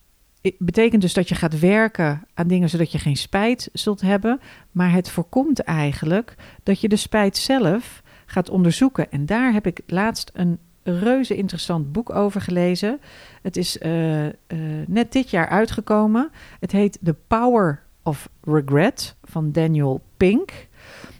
Betekent 0.57 1.01
dus 1.01 1.13
dat 1.13 1.29
je 1.29 1.35
gaat 1.35 1.59
werken 1.59 2.27
aan 2.33 2.47
dingen 2.47 2.69
zodat 2.69 2.91
je 2.91 2.99
geen 2.99 3.17
spijt 3.17 3.69
zult 3.73 4.01
hebben. 4.01 4.39
Maar 4.71 4.91
het 4.91 5.09
voorkomt 5.09 5.59
eigenlijk 5.59 6.35
dat 6.63 6.81
je 6.81 6.89
de 6.89 6.95
spijt 6.95 7.37
zelf 7.37 8.03
gaat 8.25 8.49
onderzoeken. 8.49 9.11
En 9.11 9.25
daar 9.25 9.53
heb 9.53 9.67
ik 9.67 9.81
laatst 9.87 10.31
een 10.33 10.59
reuze 10.83 11.35
interessant 11.35 11.91
boek 11.91 12.09
over 12.09 12.41
gelezen. 12.41 12.99
Het 13.41 13.57
is 13.57 13.77
uh, 13.77 14.25
uh, 14.25 14.31
net 14.87 15.11
dit 15.11 15.29
jaar 15.29 15.47
uitgekomen. 15.47 16.29
Het 16.59 16.71
heet 16.71 16.99
The 17.03 17.15
Power 17.27 17.83
of 18.07 18.29
Regret 18.43 19.15
van 19.23 19.51
Daniel 19.51 20.01
Pink. 20.17 20.67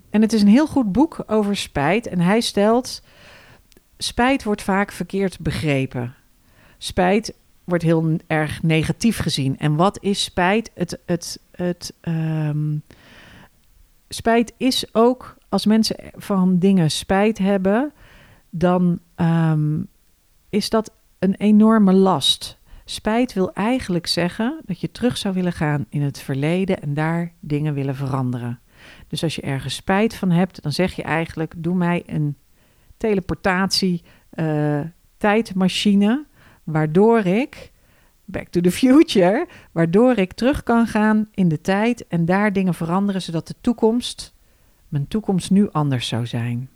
En 0.10 0.22
het 0.22 0.34
is 0.34 0.42
een 0.42 0.48
heel 0.48 0.68
goed 0.68 0.92
boek 0.92 1.24
over 1.28 1.56
spijt. 1.56 2.08
En 2.08 2.20
hij 2.20 2.42
stelt: 2.42 3.02
spijt 3.98 4.44
wordt 4.44 4.62
vaak 4.62 4.92
verkeerd 4.92 5.40
begrepen. 5.40 6.16
Spijt 6.78 7.34
wordt 7.64 7.84
heel 7.84 8.18
erg 8.28 8.64
negatief 8.64 9.18
gezien. 9.18 9.58
En 9.58 9.76
wat 9.76 10.04
is 10.04 10.24
spijt? 10.24 10.72
Het, 10.74 11.00
het, 11.06 11.40
het, 11.52 11.94
um, 12.02 12.82
spijt 14.10 14.54
is 14.58 14.94
ook 14.94 15.38
als 15.50 15.66
mensen 15.66 15.96
van 16.16 16.60
dingen 16.60 16.92
spijt 16.92 17.38
hebben, 17.38 17.94
dan 18.50 19.00
um, 19.16 19.88
is 20.50 20.70
dat 20.70 20.92
een 21.20 21.36
enorme 21.36 21.94
last. 21.94 22.57
Spijt 22.90 23.34
wil 23.34 23.54
eigenlijk 23.54 24.08
zeggen 24.08 24.62
dat 24.66 24.80
je 24.80 24.92
terug 24.92 25.18
zou 25.18 25.34
willen 25.34 25.54
gaan 25.54 25.86
in 25.90 26.02
het 26.02 26.20
verleden 26.20 26.82
en 26.82 26.94
daar 26.94 27.34
dingen 27.40 27.74
willen 27.74 27.96
veranderen. 27.96 28.60
Dus 29.08 29.24
als 29.24 29.36
je 29.36 29.42
ergens 29.42 29.76
spijt 29.76 30.16
van 30.16 30.32
hebt, 30.32 30.64
dan 30.64 30.72
zeg 30.72 30.94
je 30.94 31.04
eigenlijk: 31.04 31.54
doe 31.58 31.76
mij 31.76 32.04
een 32.06 32.38
teleportatie 32.98 34.04
uh, 34.34 34.80
tijdmachine, 35.18 36.26
waardoor 36.64 37.26
ik 37.26 37.72
Back 38.26 38.48
to 38.48 38.62
the 38.62 38.72
Future, 38.72 39.48
waardoor 39.72 40.18
ik 40.18 40.34
terug 40.34 40.64
kan 40.64 40.88
gaan 40.88 41.28
in 41.32 41.48
de 41.48 41.62
tijd 41.62 42.08
en 42.08 42.26
daar 42.26 42.54
dingen 42.54 42.74
veranderen, 42.74 43.22
zodat 43.22 43.48
de 43.48 43.56
toekomst, 43.62 44.34
mijn 44.88 45.08
toekomst 45.08 45.52
nu 45.52 45.70
anders 45.72 46.08
zou 46.08 46.26
zijn. 46.26 46.70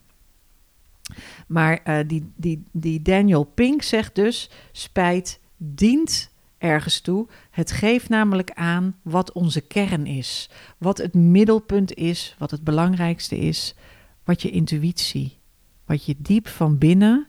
Maar 1.48 1.80
uh, 1.88 1.98
die, 2.08 2.32
die, 2.36 2.64
die 2.72 3.02
Daniel 3.02 3.44
Pink 3.44 3.82
zegt 3.82 4.16
dus: 4.16 4.50
spijt 4.72 5.41
dient 5.64 6.32
ergens 6.58 7.00
toe. 7.00 7.28
Het 7.52 7.72
geeft 7.72 8.10
namelijk 8.10 8.52
aan 8.52 8.96
wat 9.02 9.32
onze 9.32 9.62
kern 9.62 10.06
is, 10.06 10.50
wat 10.78 10.98
het 10.98 11.14
middelpunt 11.14 11.94
is, 11.94 12.36
wat 12.38 12.52
het 12.52 12.64
belangrijkste 12.64 13.38
is, 13.38 13.76
wat 14.24 14.42
je 14.42 14.50
intuïtie, 14.50 15.38
wat 15.86 16.06
je 16.06 16.16
diep 16.18 16.48
van 16.48 16.78
binnen, 16.78 17.28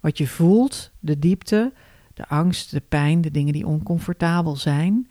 wat 0.00 0.18
je 0.18 0.26
voelt, 0.26 0.90
de 0.98 1.18
diepte, 1.18 1.72
de 2.14 2.28
angst, 2.28 2.70
de 2.70 2.82
pijn, 2.88 3.20
de 3.20 3.30
dingen 3.30 3.52
die 3.52 3.66
oncomfortabel 3.66 4.56
zijn. 4.56 5.08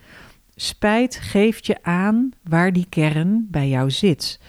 Spijt 0.55 1.15
geeft 1.15 1.65
je 1.65 1.83
aan 1.83 2.31
waar 2.43 2.73
die 2.73 2.85
kern 2.89 3.47
bij 3.51 3.69
jou 3.69 3.91
zit. 3.91 4.39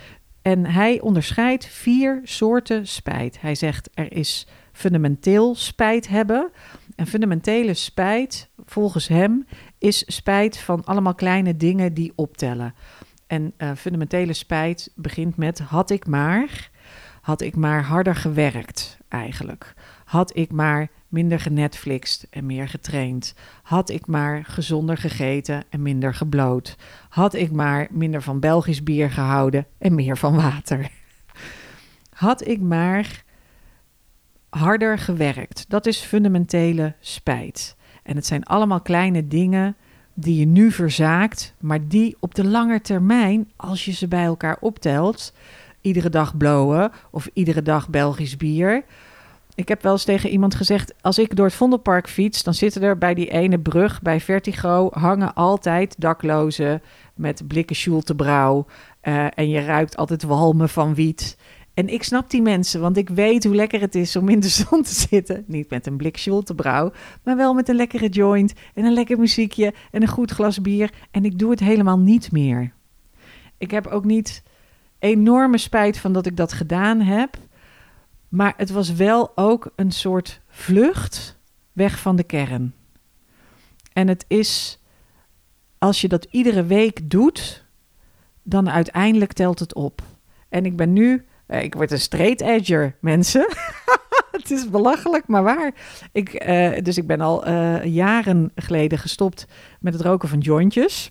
En 0.42 0.66
hij 0.66 1.00
onderscheidt 1.00 1.66
vier 1.66 2.20
soorten 2.24 2.86
spijt. 2.86 3.40
Hij 3.40 3.54
zegt 3.54 3.90
er 3.94 4.12
is 4.12 4.46
fundamenteel 4.72 5.54
spijt 5.54 6.08
hebben. 6.08 6.50
En 6.98 7.06
fundamentele 7.06 7.74
spijt, 7.74 8.48
volgens 8.64 9.08
hem, 9.08 9.46
is 9.78 10.04
spijt 10.06 10.58
van 10.58 10.84
allemaal 10.84 11.14
kleine 11.14 11.56
dingen 11.56 11.94
die 11.94 12.12
optellen. 12.14 12.74
En 13.26 13.52
uh, 13.58 13.70
fundamentele 13.76 14.32
spijt 14.32 14.90
begint 14.94 15.36
met 15.36 15.58
had 15.58 15.90
ik 15.90 16.06
maar, 16.06 16.70
had 17.20 17.40
ik 17.40 17.56
maar 17.56 17.82
harder 17.82 18.14
gewerkt 18.14 18.98
eigenlijk. 19.08 19.74
Had 20.04 20.36
ik 20.36 20.52
maar 20.52 20.88
minder 21.08 21.40
genetflixt 21.40 22.26
en 22.30 22.46
meer 22.46 22.68
getraind. 22.68 23.34
Had 23.62 23.90
ik 23.90 24.06
maar 24.06 24.44
gezonder 24.44 24.96
gegeten 24.96 25.64
en 25.70 25.82
minder 25.82 26.14
gebloot. 26.14 26.76
Had 27.08 27.34
ik 27.34 27.50
maar 27.50 27.88
minder 27.90 28.22
van 28.22 28.40
Belgisch 28.40 28.82
bier 28.82 29.10
gehouden 29.10 29.66
en 29.78 29.94
meer 29.94 30.16
van 30.16 30.36
water. 30.36 30.90
Had 32.12 32.46
ik 32.46 32.60
maar 32.60 33.26
harder 34.50 34.98
gewerkt. 34.98 35.64
Dat 35.68 35.86
is 35.86 35.98
fundamentele 35.98 36.94
spijt. 37.00 37.76
En 38.02 38.16
het 38.16 38.26
zijn 38.26 38.44
allemaal 38.44 38.80
kleine 38.80 39.28
dingen 39.28 39.76
die 40.14 40.38
je 40.38 40.46
nu 40.46 40.70
verzaakt, 40.70 41.54
maar 41.60 41.88
die 41.88 42.16
op 42.20 42.34
de 42.34 42.44
lange 42.44 42.80
termijn, 42.80 43.50
als 43.56 43.84
je 43.84 43.92
ze 43.92 44.08
bij 44.08 44.24
elkaar 44.24 44.56
optelt, 44.60 45.32
iedere 45.80 46.08
dag 46.08 46.36
blowen 46.36 46.92
of 47.10 47.28
iedere 47.32 47.62
dag 47.62 47.88
Belgisch 47.88 48.36
bier, 48.36 48.84
ik 49.58 49.68
heb 49.68 49.82
wel 49.82 49.92
eens 49.92 50.04
tegen 50.04 50.30
iemand 50.30 50.54
gezegd: 50.54 50.94
als 51.00 51.18
ik 51.18 51.36
door 51.36 51.46
het 51.46 51.54
Vondelpark 51.54 52.08
fiets, 52.08 52.42
dan 52.42 52.54
zitten 52.54 52.82
er 52.82 52.98
bij 52.98 53.14
die 53.14 53.30
ene 53.30 53.58
brug 53.58 54.02
bij 54.02 54.20
Vertigo 54.20 54.88
hangen 54.92 55.34
altijd 55.34 55.94
daklozen 55.98 56.82
met 57.14 57.42
blikken 57.46 57.76
Schultebrouw. 57.76 58.66
Uh, 59.02 59.26
en 59.34 59.48
je 59.48 59.60
ruikt 59.60 59.96
altijd 59.96 60.22
walmen 60.22 60.68
van 60.68 60.94
wiet. 60.94 61.36
En 61.78 61.88
ik 61.88 62.02
snap 62.02 62.30
die 62.30 62.42
mensen, 62.42 62.80
want 62.80 62.96
ik 62.96 63.08
weet 63.08 63.44
hoe 63.44 63.54
lekker 63.54 63.80
het 63.80 63.94
is 63.94 64.16
om 64.16 64.28
in 64.28 64.40
de 64.40 64.48
zon 64.48 64.82
te 64.82 64.94
zitten. 64.94 65.44
Niet 65.46 65.70
met 65.70 65.86
een 65.86 65.96
blik 65.96 66.16
Schultebrouw, 66.16 66.92
maar 67.22 67.36
wel 67.36 67.54
met 67.54 67.68
een 67.68 67.74
lekkere 67.74 68.08
joint 68.08 68.52
en 68.74 68.84
een 68.84 68.92
lekker 68.92 69.18
muziekje 69.18 69.74
en 69.90 70.02
een 70.02 70.08
goed 70.08 70.30
glas 70.30 70.60
bier. 70.60 70.92
En 71.10 71.24
ik 71.24 71.38
doe 71.38 71.50
het 71.50 71.60
helemaal 71.60 71.98
niet 71.98 72.32
meer. 72.32 72.72
Ik 73.58 73.70
heb 73.70 73.86
ook 73.86 74.04
niet 74.04 74.42
enorme 74.98 75.58
spijt 75.58 75.98
van 75.98 76.12
dat 76.12 76.26
ik 76.26 76.36
dat 76.36 76.52
gedaan 76.52 77.00
heb. 77.00 77.36
Maar 78.28 78.54
het 78.56 78.70
was 78.70 78.92
wel 78.92 79.32
ook 79.34 79.72
een 79.76 79.92
soort 79.92 80.40
vlucht 80.48 81.38
weg 81.72 81.98
van 81.98 82.16
de 82.16 82.24
kern. 82.24 82.74
En 83.92 84.08
het 84.08 84.24
is, 84.28 84.80
als 85.78 86.00
je 86.00 86.08
dat 86.08 86.26
iedere 86.30 86.64
week 86.64 87.10
doet, 87.10 87.64
dan 88.42 88.70
uiteindelijk 88.70 89.32
telt 89.32 89.58
het 89.58 89.74
op. 89.74 90.02
En 90.48 90.64
ik 90.64 90.76
ben 90.76 90.92
nu, 90.92 91.26
ik 91.48 91.74
word 91.74 91.90
een 91.90 92.00
straight 92.00 92.40
edger, 92.40 92.96
mensen. 93.00 93.46
het 94.30 94.50
is 94.50 94.70
belachelijk, 94.70 95.26
maar 95.26 95.42
waar. 95.42 95.74
Ik, 96.12 96.48
uh, 96.48 96.78
dus 96.82 96.98
ik 96.98 97.06
ben 97.06 97.20
al 97.20 97.48
uh, 97.48 97.84
jaren 97.84 98.50
geleden 98.54 98.98
gestopt 98.98 99.46
met 99.80 99.92
het 99.92 100.02
roken 100.02 100.28
van 100.28 100.38
jointjes. 100.38 101.10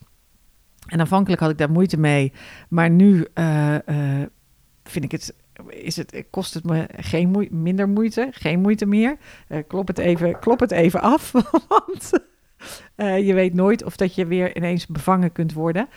En 0.88 1.00
aanvankelijk 1.00 1.42
had 1.42 1.50
ik 1.50 1.58
daar 1.58 1.72
moeite 1.72 1.98
mee, 1.98 2.34
maar 2.70 2.90
nu 2.90 3.28
vind 4.84 5.04
ik 5.04 5.12
het 5.12 5.36
is 5.70 5.96
het, 5.96 6.24
kost 6.30 6.54
het 6.54 6.64
me 6.64 6.86
geen 6.98 7.30
moe 7.30 7.48
minder 7.52 7.90
moeite, 7.90 8.30
geen 8.32 8.60
moeite 8.60 8.86
meer. 8.86 9.18
Klop, 9.68 9.88
het 9.88 9.98
even, 9.98 10.40
klop 10.40 10.60
het 10.60 10.72
even 10.72 11.02
af, 11.02 11.32
want 11.68 12.12
je 12.96 13.34
weet 13.34 13.54
nooit 13.54 13.84
of 13.84 13.96
dat 13.96 14.16
je 14.16 14.26
weer 14.26 14.56
ineens 14.56 14.88
bevangen 14.88 15.32
kunt 15.32 15.54
worden. 15.54 15.88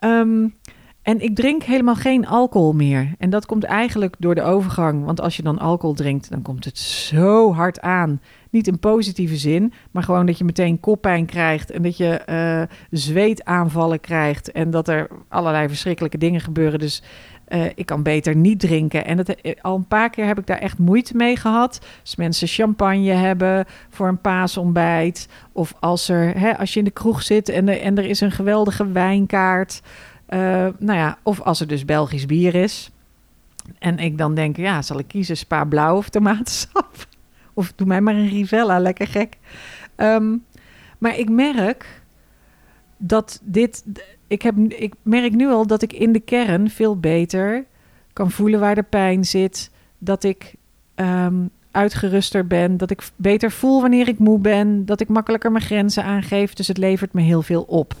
Um, 0.00 0.54
en 1.02 1.20
ik 1.20 1.34
drink 1.34 1.62
helemaal 1.62 1.94
geen 1.94 2.26
alcohol 2.26 2.72
meer. 2.72 3.14
En 3.18 3.30
dat 3.30 3.46
komt 3.46 3.64
eigenlijk 3.64 4.14
door 4.18 4.34
de 4.34 4.42
overgang. 4.42 5.04
Want 5.04 5.20
als 5.20 5.36
je 5.36 5.42
dan 5.42 5.58
alcohol 5.58 5.94
drinkt, 5.94 6.30
dan 6.30 6.42
komt 6.42 6.64
het 6.64 6.78
zo 6.78 7.52
hard 7.52 7.80
aan. 7.80 8.20
Niet 8.50 8.66
in 8.66 8.78
positieve 8.78 9.36
zin, 9.36 9.72
maar 9.90 10.02
gewoon 10.02 10.26
dat 10.26 10.38
je 10.38 10.44
meteen 10.44 10.80
koppijn 10.80 11.26
krijgt. 11.26 11.70
En 11.70 11.82
dat 11.82 11.96
je 11.96 12.22
uh, 12.28 12.76
zweetaanvallen 12.90 14.00
krijgt. 14.00 14.52
En 14.52 14.70
dat 14.70 14.88
er 14.88 15.08
allerlei 15.28 15.68
verschrikkelijke 15.68 16.18
dingen 16.18 16.40
gebeuren. 16.40 16.78
Dus 16.78 17.02
uh, 17.48 17.64
ik 17.74 17.86
kan 17.86 18.02
beter 18.02 18.36
niet 18.36 18.60
drinken. 18.60 19.04
En 19.04 19.16
dat, 19.16 19.28
eh, 19.28 19.52
al 19.60 19.76
een 19.76 19.88
paar 19.88 20.10
keer 20.10 20.26
heb 20.26 20.38
ik 20.38 20.46
daar 20.46 20.58
echt 20.58 20.78
moeite 20.78 21.16
mee 21.16 21.36
gehad. 21.36 21.86
Als 22.00 22.16
mensen 22.16 22.48
champagne 22.48 23.12
hebben 23.12 23.64
voor 23.88 24.08
een 24.08 24.20
paasontbijt. 24.20 25.28
Of 25.52 25.74
als, 25.80 26.08
er, 26.08 26.38
hè, 26.38 26.58
als 26.58 26.72
je 26.72 26.78
in 26.78 26.84
de 26.84 26.90
kroeg 26.90 27.22
zit 27.22 27.48
en 27.48 27.68
er 27.98 28.04
is 28.04 28.20
een 28.20 28.30
geweldige 28.30 28.92
wijnkaart. 28.92 29.82
Uh, 30.34 30.38
nou 30.78 30.98
ja, 30.98 31.18
of 31.22 31.40
als 31.40 31.60
er 31.60 31.66
dus 31.66 31.84
Belgisch 31.84 32.26
bier 32.26 32.54
is. 32.54 32.90
En 33.78 33.98
ik 33.98 34.18
dan 34.18 34.34
denk, 34.34 34.56
ja, 34.56 34.82
zal 34.82 34.98
ik 34.98 35.08
kiezen 35.08 35.36
spa 35.36 35.64
blauw 35.64 35.96
of 35.96 36.08
tomatensap? 36.08 36.88
Of 37.54 37.72
doe 37.72 37.86
mij 37.86 38.00
maar 38.00 38.14
een 38.14 38.28
Rivella, 38.28 38.78
lekker 38.78 39.06
gek. 39.06 39.36
Um, 39.96 40.44
maar 40.98 41.18
ik 41.18 41.28
merk 41.28 42.02
dat 42.96 43.40
dit 43.42 43.84
ik, 44.30 44.42
heb, 44.42 44.58
ik 44.58 44.94
merk 45.02 45.32
nu 45.32 45.48
al 45.48 45.66
dat 45.66 45.82
ik 45.82 45.92
in 45.92 46.12
de 46.12 46.20
kern 46.20 46.70
veel 46.70 46.96
beter 46.98 47.64
kan 48.12 48.30
voelen 48.30 48.60
waar 48.60 48.74
de 48.74 48.82
pijn 48.82 49.24
zit. 49.24 49.70
Dat 49.98 50.24
ik 50.24 50.54
um, 50.94 51.50
uitgeruster 51.70 52.46
ben. 52.46 52.76
Dat 52.76 52.90
ik 52.90 53.02
beter 53.16 53.50
voel 53.50 53.80
wanneer 53.80 54.08
ik 54.08 54.18
moe 54.18 54.38
ben. 54.38 54.86
Dat 54.86 55.00
ik 55.00 55.08
makkelijker 55.08 55.52
mijn 55.52 55.64
grenzen 55.64 56.04
aangeef. 56.04 56.54
Dus 56.54 56.68
het 56.68 56.78
levert 56.78 57.12
me 57.12 57.20
heel 57.20 57.42
veel 57.42 57.62
op. 57.62 57.94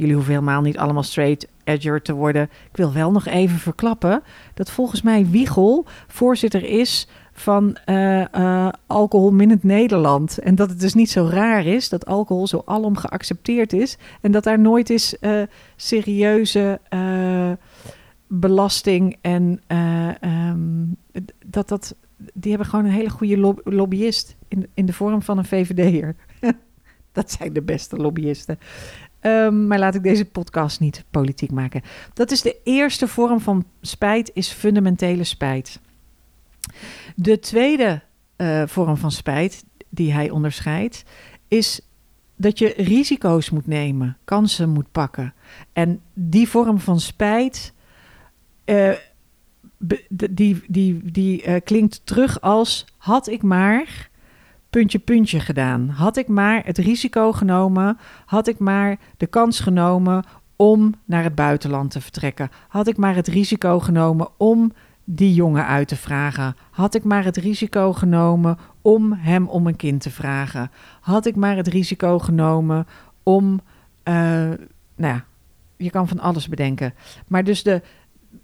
Jullie 0.00 0.14
hoeven 0.14 0.32
helemaal 0.32 0.60
niet 0.60 0.78
allemaal 0.78 1.02
straight 1.02 1.48
edger 1.64 2.02
te 2.02 2.12
worden. 2.12 2.42
Ik 2.42 2.76
wil 2.76 2.92
wel 2.92 3.10
nog 3.10 3.26
even 3.26 3.58
verklappen 3.58 4.22
dat 4.54 4.70
volgens 4.70 5.02
mij 5.02 5.26
Wiegel 5.26 5.86
voorzitter 6.08 6.64
is 6.64 7.08
van 7.32 7.76
uh, 7.86 8.20
uh, 8.20 8.68
alcohol 8.86 9.32
minnend 9.32 9.62
Nederland. 9.62 10.38
En 10.38 10.54
dat 10.54 10.68
het 10.68 10.80
dus 10.80 10.94
niet 10.94 11.10
zo 11.10 11.28
raar 11.30 11.66
is 11.66 11.88
dat 11.88 12.06
alcohol 12.06 12.46
zo 12.46 12.62
alom 12.64 12.96
geaccepteerd 12.96 13.72
is. 13.72 13.98
En 14.20 14.30
dat 14.30 14.44
daar 14.44 14.58
nooit 14.58 14.90
is 14.90 15.16
uh, 15.20 15.42
serieuze 15.76 16.80
belasting 18.26 19.16
en 19.20 19.60
um, 20.28 20.96
dat 21.46 21.68
dat. 21.68 21.94
Die 22.32 22.50
hebben 22.50 22.68
gewoon 22.68 22.84
een 22.84 22.90
hele 22.90 23.10
goede 23.10 23.54
lobbyist 23.64 24.36
in, 24.48 24.66
in 24.74 24.86
de 24.86 24.92
vorm 24.92 25.22
van 25.22 25.38
een 25.38 25.44
VVD'er. 25.44 26.16
dat 27.12 27.30
zijn 27.30 27.52
de 27.52 27.62
beste 27.62 27.96
lobbyisten. 27.96 28.58
Um, 29.22 29.66
maar 29.66 29.78
laat 29.78 29.94
ik 29.94 30.02
deze 30.02 30.24
podcast 30.24 30.80
niet 30.80 31.04
politiek 31.10 31.50
maken. 31.50 31.82
Dat 32.14 32.30
is 32.30 32.42
de 32.42 32.56
eerste 32.64 33.08
vorm 33.08 33.40
van 33.40 33.64
spijt, 33.80 34.30
is 34.34 34.48
fundamentele 34.48 35.24
spijt. 35.24 35.80
De 37.16 37.38
tweede 37.38 38.02
uh, 38.36 38.62
vorm 38.66 38.96
van 38.96 39.10
spijt 39.10 39.64
die 39.88 40.12
hij 40.12 40.30
onderscheidt, 40.30 41.04
is 41.48 41.80
dat 42.36 42.58
je 42.58 42.74
risico's 42.76 43.50
moet 43.50 43.66
nemen, 43.66 44.16
kansen 44.24 44.68
moet 44.68 44.92
pakken. 44.92 45.34
En 45.72 46.00
die 46.14 46.48
vorm 46.48 46.78
van 46.78 47.00
spijt, 47.00 47.72
uh, 48.64 48.92
die, 50.08 50.62
die, 50.68 51.10
die 51.12 51.46
uh, 51.46 51.54
klinkt 51.64 52.00
terug 52.04 52.40
als 52.40 52.86
had 52.96 53.28
ik 53.28 53.42
maar 53.42 54.09
puntje 54.70 54.98
puntje 54.98 55.40
gedaan. 55.40 55.88
Had 55.88 56.16
ik 56.16 56.28
maar 56.28 56.64
het 56.64 56.78
risico 56.78 57.32
genomen, 57.32 57.98
had 58.26 58.48
ik 58.48 58.58
maar 58.58 58.96
de 59.16 59.26
kans 59.26 59.60
genomen 59.60 60.24
om 60.56 60.94
naar 61.04 61.22
het 61.22 61.34
buitenland 61.34 61.90
te 61.90 62.00
vertrekken. 62.00 62.50
Had 62.68 62.86
ik 62.86 62.96
maar 62.96 63.14
het 63.14 63.28
risico 63.28 63.80
genomen 63.80 64.28
om 64.36 64.72
die 65.04 65.34
jongen 65.34 65.66
uit 65.66 65.88
te 65.88 65.96
vragen? 65.96 66.56
Had 66.70 66.94
ik 66.94 67.04
maar 67.04 67.24
het 67.24 67.36
risico 67.36 67.92
genomen 67.92 68.58
om 68.82 69.12
hem 69.12 69.48
om 69.48 69.66
een 69.66 69.76
kind 69.76 70.00
te 70.00 70.10
vragen? 70.10 70.70
Had 71.00 71.26
ik 71.26 71.36
maar 71.36 71.56
het 71.56 71.68
risico 71.68 72.18
genomen 72.18 72.86
om, 73.22 73.60
uh, 74.04 74.14
nou 74.96 75.14
ja, 75.14 75.24
je 75.76 75.90
kan 75.90 76.08
van 76.08 76.20
alles 76.20 76.48
bedenken. 76.48 76.94
Maar 77.28 77.44
dus 77.44 77.62
de 77.62 77.82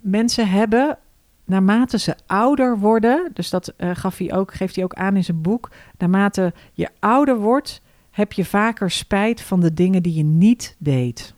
mensen 0.01 0.49
hebben, 0.49 0.97
naarmate 1.47 1.99
ze 1.99 2.15
ouder 2.25 2.77
worden, 2.79 3.31
dus 3.33 3.49
dat 3.49 3.73
uh, 3.77 3.89
gaf 3.93 4.17
hij 4.17 4.33
ook, 4.33 4.53
geeft 4.53 4.75
hij 4.75 4.83
ook 4.83 4.93
aan 4.93 5.15
in 5.15 5.23
zijn 5.23 5.41
boek, 5.41 5.69
naarmate 5.97 6.53
je 6.73 6.89
ouder 6.99 7.39
wordt, 7.39 7.81
heb 8.11 8.33
je 8.33 8.45
vaker 8.45 8.91
spijt 8.91 9.41
van 9.41 9.59
de 9.59 9.73
dingen 9.73 10.03
die 10.03 10.13
je 10.13 10.23
niet 10.23 10.75
deed. 10.79 11.33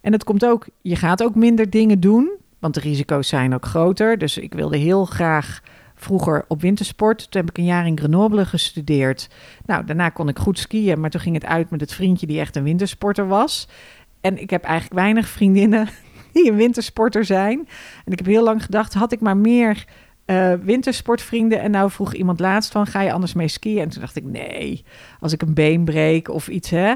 En 0.00 0.12
het 0.12 0.24
komt 0.24 0.44
ook, 0.44 0.66
je 0.80 0.96
gaat 0.96 1.22
ook 1.22 1.34
minder 1.34 1.70
dingen 1.70 2.00
doen, 2.00 2.30
want 2.58 2.74
de 2.74 2.80
risico's 2.80 3.28
zijn 3.28 3.54
ook 3.54 3.66
groter. 3.66 4.18
Dus 4.18 4.38
ik 4.38 4.54
wilde 4.54 4.76
heel 4.76 5.04
graag 5.04 5.62
vroeger 5.94 6.44
op 6.48 6.60
wintersport. 6.60 7.30
Toen 7.30 7.40
heb 7.40 7.50
ik 7.50 7.58
een 7.58 7.64
jaar 7.64 7.86
in 7.86 7.98
Grenoble 7.98 8.46
gestudeerd. 8.46 9.28
Nou, 9.66 9.84
daarna 9.84 10.08
kon 10.08 10.28
ik 10.28 10.38
goed 10.38 10.58
skiën, 10.58 11.00
maar 11.00 11.10
toen 11.10 11.20
ging 11.20 11.34
het 11.34 11.44
uit 11.44 11.70
met 11.70 11.80
het 11.80 11.92
vriendje 11.92 12.26
die 12.26 12.40
echt 12.40 12.56
een 12.56 12.62
wintersporter 12.62 13.28
was. 13.28 13.68
En 14.20 14.40
ik 14.40 14.50
heb 14.50 14.62
eigenlijk 14.64 14.94
weinig 15.00 15.28
vriendinnen 15.28 15.88
die 16.42 16.50
een 16.50 16.56
wintersporter 16.56 17.24
zijn. 17.24 17.58
En 18.04 18.12
ik 18.12 18.18
heb 18.18 18.26
heel 18.26 18.44
lang 18.44 18.64
gedacht, 18.64 18.94
had 18.94 19.12
ik 19.12 19.20
maar 19.20 19.36
meer 19.36 19.84
uh, 20.26 20.52
wintersportvrienden. 20.62 21.60
En 21.60 21.70
nou 21.70 21.90
vroeg 21.90 22.14
iemand 22.14 22.40
laatst 22.40 22.72
van, 22.72 22.86
ga 22.86 23.00
je 23.00 23.12
anders 23.12 23.32
mee 23.32 23.48
skiën? 23.48 23.80
En 23.80 23.88
toen 23.88 24.00
dacht 24.00 24.16
ik, 24.16 24.24
nee, 24.24 24.84
als 25.20 25.32
ik 25.32 25.42
een 25.42 25.54
been 25.54 25.84
breek 25.84 26.28
of 26.28 26.48
iets, 26.48 26.70
hè. 26.70 26.94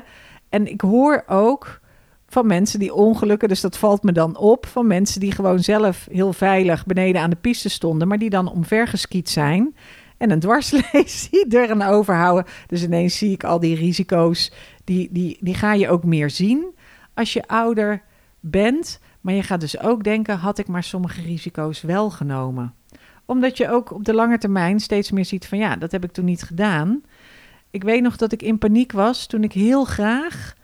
En 0.49 0.71
ik 0.71 0.81
hoor 0.81 1.25
ook 1.27 1.81
van 2.29 2.47
mensen 2.47 2.79
die 2.79 2.95
ongelukken, 2.95 3.49
dus 3.49 3.61
dat 3.61 3.79
valt 3.79 4.03
me 4.03 4.13
dan 4.13 4.37
op, 4.37 4.67
van 4.67 4.87
mensen 4.87 5.21
die 5.21 5.33
gewoon 5.33 5.59
zelf 5.59 6.09
heel 6.11 6.33
veilig 6.33 6.87
beneden 6.87 7.21
aan 7.21 7.31
de 7.31 7.37
piste 7.37 7.69
stonden, 7.69 8.09
maar 8.09 8.19
die 8.19 8.31
dan 8.31 8.51
omvergeskiet 8.51 9.29
zijn 9.29 9.75
en 10.17 10.31
een 10.31 10.41
dwarslees 10.41 11.29
er 11.49 11.71
een 11.71 11.83
overhouden. 11.83 12.45
Dus 12.67 12.83
ineens 12.83 13.19
zie 13.19 13.33
ik 13.33 13.45
al 13.45 13.61
die 13.61 13.77
risico's, 13.77 14.53
die, 14.85 15.09
die, 15.13 15.39
die 15.41 15.55
ga 15.55 15.73
je 15.73 15.89
ook 15.89 16.05
meer 16.05 16.31
zien 16.31 16.75
als 17.15 17.33
je 17.33 17.49
ouder 17.49 18.03
bent. 18.41 19.01
Maar 19.27 19.35
je 19.35 19.43
gaat 19.43 19.61
dus 19.61 19.79
ook 19.79 20.05
denken, 20.05 20.39
had 20.39 20.59
ik 20.59 20.67
maar 20.67 20.83
sommige 20.83 21.23
risico's 21.23 21.83
wel 21.83 22.11
genomen. 22.11 22.75
Omdat 23.25 23.57
je 23.57 23.71
ook 23.71 23.93
op 23.93 24.05
de 24.05 24.15
lange 24.15 24.39
termijn 24.39 24.81
steeds 24.81 25.11
meer 25.11 25.25
ziet 25.25 25.47
van 25.47 25.59
ja, 25.59 25.77
dat 25.77 25.93
heb 25.93 26.05
ik 26.05 26.13
toen 26.13 26.25
niet 26.25 26.43
gedaan. 26.43 27.03
Ik 27.71 27.83
weet 27.83 28.03
nog 28.03 28.17
dat 28.17 28.33
ik 28.33 28.43
in 28.43 28.59
paniek 28.59 28.93
was 28.93 29.27
toen 29.27 29.43
ik 29.43 29.53
heel 29.53 29.85
graag 29.85 30.55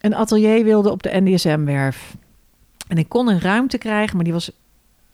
een 0.00 0.14
atelier 0.14 0.64
wilde 0.64 0.90
op 0.90 1.02
de 1.02 1.20
NDSM-werf. 1.20 2.16
En 2.88 2.98
ik 2.98 3.08
kon 3.08 3.28
een 3.28 3.40
ruimte 3.40 3.78
krijgen, 3.78 4.14
maar 4.14 4.24
die 4.24 4.32
was 4.32 4.50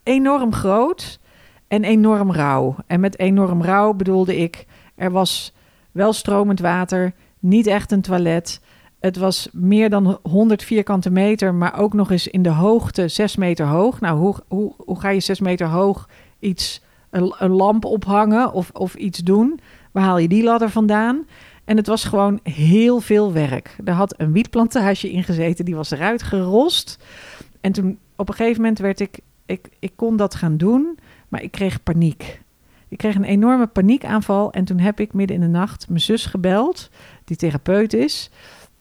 enorm 0.02 0.52
groot 0.52 1.20
en 1.68 1.84
enorm 1.84 2.32
rauw. 2.32 2.76
En 2.86 3.00
met 3.00 3.18
enorm 3.18 3.62
rauw 3.62 3.92
bedoelde 3.92 4.36
ik, 4.36 4.66
er 4.94 5.10
was 5.10 5.52
wel 5.92 6.12
stromend 6.12 6.60
water, 6.60 7.12
niet 7.38 7.66
echt 7.66 7.92
een 7.92 8.02
toilet. 8.02 8.60
Het 9.04 9.16
was 9.16 9.48
meer 9.52 9.90
dan 9.90 10.18
100 10.22 10.62
vierkante 10.62 11.10
meter, 11.10 11.54
maar 11.54 11.78
ook 11.78 11.92
nog 11.92 12.10
eens 12.10 12.28
in 12.28 12.42
de 12.42 12.50
hoogte 12.50 13.08
6 13.08 13.36
meter 13.36 13.66
hoog. 13.66 14.00
Nou, 14.00 14.18
hoe, 14.18 14.34
hoe, 14.48 14.74
hoe 14.76 15.00
ga 15.00 15.08
je 15.08 15.20
6 15.20 15.40
meter 15.40 15.66
hoog 15.66 16.08
iets, 16.38 16.80
een, 17.10 17.34
een 17.38 17.50
lamp 17.50 17.84
ophangen 17.84 18.52
of, 18.52 18.70
of 18.72 18.94
iets 18.94 19.18
doen? 19.18 19.60
Waar 19.92 20.04
haal 20.04 20.18
je 20.18 20.28
die 20.28 20.42
ladder 20.42 20.70
vandaan? 20.70 21.26
En 21.64 21.76
het 21.76 21.86
was 21.86 22.04
gewoon 22.04 22.40
heel 22.42 23.00
veel 23.00 23.32
werk. 23.32 23.76
Er 23.84 23.92
had 23.92 24.14
een 24.16 24.32
wietplantage 24.32 25.12
in 25.12 25.24
gezeten, 25.24 25.64
die 25.64 25.76
was 25.76 25.90
eruit 25.90 26.22
gerost. 26.22 26.98
En 27.60 27.72
toen 27.72 27.98
op 28.16 28.28
een 28.28 28.34
gegeven 28.34 28.60
moment 28.60 28.78
werd 28.78 29.00
ik, 29.00 29.18
ik, 29.46 29.68
ik 29.78 29.92
kon 29.96 30.16
dat 30.16 30.34
gaan 30.34 30.56
doen, 30.56 30.98
maar 31.28 31.42
ik 31.42 31.50
kreeg 31.50 31.82
paniek. 31.82 32.42
Ik 32.88 32.98
kreeg 32.98 33.14
een 33.14 33.24
enorme 33.24 33.66
paniekaanval 33.66 34.52
en 34.52 34.64
toen 34.64 34.78
heb 34.78 35.00
ik 35.00 35.12
midden 35.12 35.36
in 35.36 35.42
de 35.42 35.58
nacht 35.58 35.88
mijn 35.88 36.00
zus 36.00 36.26
gebeld, 36.26 36.90
die 37.24 37.36
therapeut 37.36 37.92
is. 37.92 38.30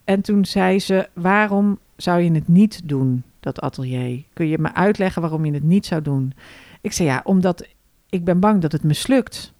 En 0.03 0.21
toen 0.21 0.45
zei 0.45 0.79
ze: 0.79 1.09
Waarom 1.13 1.79
zou 1.95 2.21
je 2.21 2.31
het 2.31 2.47
niet 2.47 2.81
doen, 2.83 3.23
dat 3.39 3.61
atelier? 3.61 4.23
Kun 4.33 4.47
je 4.47 4.57
me 4.57 4.73
uitleggen 4.73 5.21
waarom 5.21 5.45
je 5.45 5.53
het 5.53 5.63
niet 5.63 5.85
zou 5.85 6.01
doen? 6.01 6.33
Ik 6.81 6.91
zei: 6.91 7.09
Ja, 7.09 7.21
omdat 7.23 7.67
ik 8.09 8.23
ben 8.23 8.39
bang 8.39 8.61
dat 8.61 8.71
het 8.71 8.83
mislukt. 8.83 9.53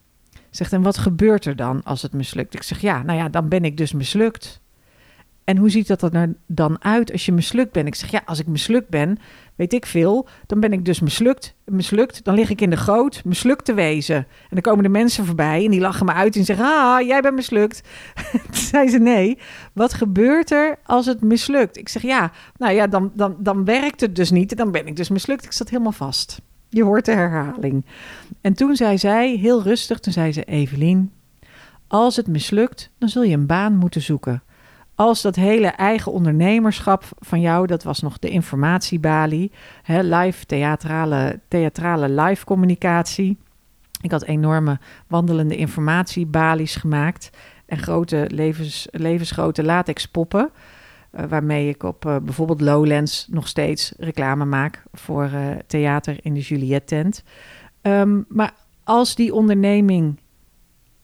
Zegt, 0.50 0.74
en 0.74 0.82
wat 0.82 0.98
gebeurt 0.98 1.46
er 1.46 1.56
dan 1.56 1.84
als 1.84 2.02
het 2.02 2.14
mislukt? 2.14 2.54
Ik 2.54 2.64
zeg, 2.64 2.82
ja, 2.82 3.04
nou 3.04 3.20
ja, 3.20 3.30
dan 3.30 3.48
ben 3.48 3.66
ik 3.66 3.78
dus 3.78 3.94
mislukt. 3.94 4.62
En 5.44 5.58
hoe 5.58 5.70
ziet 5.70 5.88
dat 5.88 6.02
er 6.02 6.34
dan 6.48 6.84
uit 6.84 7.12
als 7.12 7.26
je 7.26 7.32
mislukt 7.32 7.72
bent? 7.72 7.88
Ik 7.88 7.96
zeg, 7.96 8.12
ja, 8.12 8.22
als 8.26 8.40
ik 8.40 8.48
mislukt 8.48 8.90
ben, 8.90 9.18
weet 9.56 9.74
ik 9.74 9.86
veel, 9.86 10.28
dan 10.46 10.60
ben 10.60 10.74
ik 10.74 10.86
dus 10.86 11.00
mislukt. 11.00 11.56
Mislukt, 11.66 12.24
dan 12.24 12.36
lig 12.36 12.50
ik 12.50 12.62
in 12.62 12.70
de 12.70 12.78
goot, 12.78 13.24
mislukt 13.26 13.66
te 13.66 13.74
wezen. 13.74 14.16
En 14.16 14.50
dan 14.50 14.62
komen 14.62 14.84
de 14.84 14.90
mensen 14.90 15.26
voorbij 15.26 15.66
en 15.66 15.72
die 15.72 15.80
lachen 15.80 16.06
me 16.06 16.14
uit 16.14 16.36
en 16.36 16.46
zeggen, 16.46 16.66
ah, 16.66 17.08
jij 17.08 17.22
bent 17.22 17.36
mislukt. 17.36 17.82
Toen 18.32 18.54
zei 18.54 18.90
ze, 18.90 19.00
nee, 19.00 19.38
wat 19.74 19.94
gebeurt 19.94 20.52
er 20.52 20.80
als 20.86 21.06
het 21.06 21.22
mislukt? 21.22 21.78
Ik 21.78 21.90
zeg, 21.90 22.02
ja, 22.02 22.32
nou 22.58 22.74
ja, 22.74 22.88
dan, 22.88 23.12
dan, 23.16 23.36
dan 23.40 23.66
werkt 23.66 24.02
het 24.02 24.16
dus 24.16 24.32
niet. 24.32 24.58
Dan 24.58 24.72
ben 24.72 24.88
ik 24.88 24.96
dus 24.96 25.10
mislukt. 25.10 25.46
Ik 25.46 25.52
zat 25.52 25.70
helemaal 25.70 25.92
vast. 25.92 26.42
Je 26.70 26.84
hoort 26.84 27.06
de 27.06 27.12
herhaling. 27.12 27.86
En 28.42 28.54
toen 28.54 28.76
zei 28.76 28.98
zij, 28.98 29.36
heel 29.36 29.62
rustig, 29.64 30.00
toen 30.00 30.14
zei 30.14 30.32
ze: 30.32 30.44
Evelien, 30.44 31.12
als 31.88 32.16
het 32.16 32.28
mislukt, 32.28 32.90
dan 32.98 33.10
zul 33.10 33.24
je 33.24 33.36
een 33.36 33.46
baan 33.46 33.76
moeten 33.76 34.02
zoeken. 34.02 34.44
Als 35.04 35.22
dat 35.22 35.36
hele 35.36 35.68
eigen 35.68 36.12
ondernemerschap 36.12 37.04
van 37.20 37.42
jou, 37.42 37.68
dat 37.68 37.84
was 37.84 38.00
nog 38.00 38.20
de 38.20 38.30
informatiebalie, 38.30 39.52
hè, 39.82 40.02
live 40.02 40.46
theatrale, 40.46 41.40
theatrale 41.48 42.10
live 42.10 42.46
communicatie. 42.46 43.38
Ik 44.02 44.12
had 44.12 44.24
enorme 44.24 44.80
wandelende 45.08 45.56
informatiebalies 45.56 46.76
gemaakt 46.76 47.30
en 47.66 47.78
grote 47.78 48.28
levens, 48.32 48.88
levensgrote 48.92 49.64
latex 49.64 50.08
poppen. 50.08 50.50
Uh, 51.12 51.26
waarmee 51.26 51.70
ik 51.70 51.84
op 51.84 52.06
uh, 52.06 52.18
bijvoorbeeld 52.18 52.62
Lowlands 52.62 53.28
nog 53.30 53.48
steeds 53.48 53.94
reclame 53.98 54.46
maak 54.46 54.84
voor 54.94 55.30
uh, 55.34 55.48
theater 55.68 56.18
in 56.22 56.34
de 56.34 56.42
Juliette 56.42 56.86
tent. 56.86 57.24
Um, 57.82 58.26
maar 58.28 58.54
als 58.84 59.16
die 59.16 59.34
onderneming, 59.34 60.20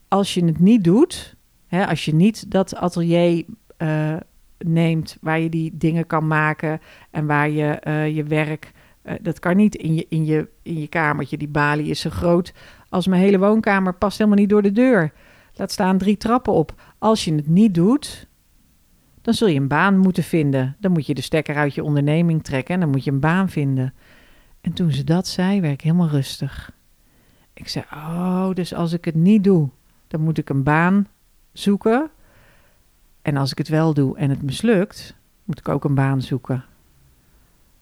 als 0.07 0.33
je 0.33 0.45
het 0.45 0.59
niet 0.59 0.83
doet, 0.83 1.35
hè, 1.67 1.88
als 1.88 2.05
je 2.05 2.15
niet 2.15 2.51
dat 2.51 2.75
atelier 2.75 3.45
neemt 4.57 5.17
waar 5.21 5.39
je 5.39 5.49
die 5.49 5.77
dingen 5.77 6.07
kan 6.07 6.27
maken 6.27 6.81
en 7.11 7.25
waar 7.25 7.49
je 7.49 7.79
je 8.13 8.23
werk, 8.23 8.71
dat 9.21 9.39
kan 9.39 9.55
niet 9.55 9.75
in 9.75 9.95
je, 9.95 10.05
in, 10.09 10.25
je, 10.25 10.47
in 10.61 10.79
je 10.79 10.87
kamertje. 10.87 11.37
Die 11.37 11.47
balie 11.47 11.87
is 11.87 11.99
zo 11.99 12.09
groot 12.09 12.53
als 12.89 13.07
mijn 13.07 13.21
hele 13.21 13.39
woonkamer, 13.39 13.93
past 13.93 14.17
helemaal 14.17 14.39
niet 14.39 14.49
door 14.49 14.61
de 14.61 14.71
deur. 14.71 15.13
Laat 15.53 15.71
staan 15.71 15.97
drie 15.97 16.17
trappen 16.17 16.53
op. 16.53 16.81
Als 16.97 17.25
je 17.25 17.35
het 17.35 17.47
niet 17.47 17.73
doet, 17.73 18.27
dan 19.21 19.33
zul 19.33 19.47
je 19.47 19.59
een 19.59 19.67
baan 19.67 19.97
moeten 19.97 20.23
vinden. 20.23 20.75
Dan 20.79 20.91
moet 20.91 21.05
je 21.05 21.13
de 21.13 21.21
stekker 21.21 21.55
uit 21.55 21.73
je 21.73 21.83
onderneming 21.83 22.43
trekken 22.43 22.73
en 22.73 22.79
dan 22.79 22.89
moet 22.89 23.03
je 23.03 23.11
een 23.11 23.19
baan 23.19 23.49
vinden. 23.49 23.93
En 24.61 24.73
toen 24.73 24.91
ze 24.91 25.03
dat 25.03 25.27
zei, 25.27 25.61
werd 25.61 25.73
ik 25.73 25.81
helemaal 25.81 26.09
rustig. 26.09 26.71
Ik 27.53 27.67
zei: 27.67 27.85
Oh, 27.93 28.49
dus 28.53 28.73
als 28.73 28.93
ik 28.93 29.05
het 29.05 29.15
niet 29.15 29.43
doe, 29.43 29.69
dan 30.07 30.21
moet 30.21 30.37
ik 30.37 30.49
een 30.49 30.63
baan 30.63 31.07
zoeken. 31.53 32.09
En 33.21 33.38
als 33.38 33.51
ik 33.51 33.58
het 33.58 33.67
wel 33.67 33.93
doe 33.93 34.17
en 34.17 34.29
het 34.29 34.41
mislukt, 34.41 35.15
moet 35.43 35.60
ik 35.60 35.69
ook 35.69 35.84
een 35.84 35.95
baan 35.95 36.21
zoeken. 36.21 36.65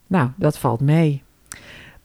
Nou, 0.07 0.29
dat 0.35 0.57
valt 0.57 0.81
mee. 0.81 1.23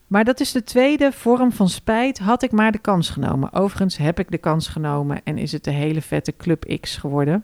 Maar 0.07 0.23
dat 0.23 0.39
is 0.39 0.51
de 0.51 0.63
tweede 0.63 1.11
vorm 1.11 1.51
van 1.51 1.69
spijt. 1.69 2.19
Had 2.19 2.43
ik 2.43 2.51
maar 2.51 2.71
de 2.71 2.77
kans 2.77 3.09
genomen. 3.09 3.53
Overigens 3.53 3.97
heb 3.97 4.19
ik 4.19 4.31
de 4.31 4.37
kans 4.37 4.67
genomen 4.67 5.21
en 5.23 5.37
is 5.37 5.51
het 5.51 5.63
de 5.63 5.71
hele 5.71 6.01
vette 6.01 6.35
Club 6.37 6.79
X 6.79 6.97
geworden 6.97 7.43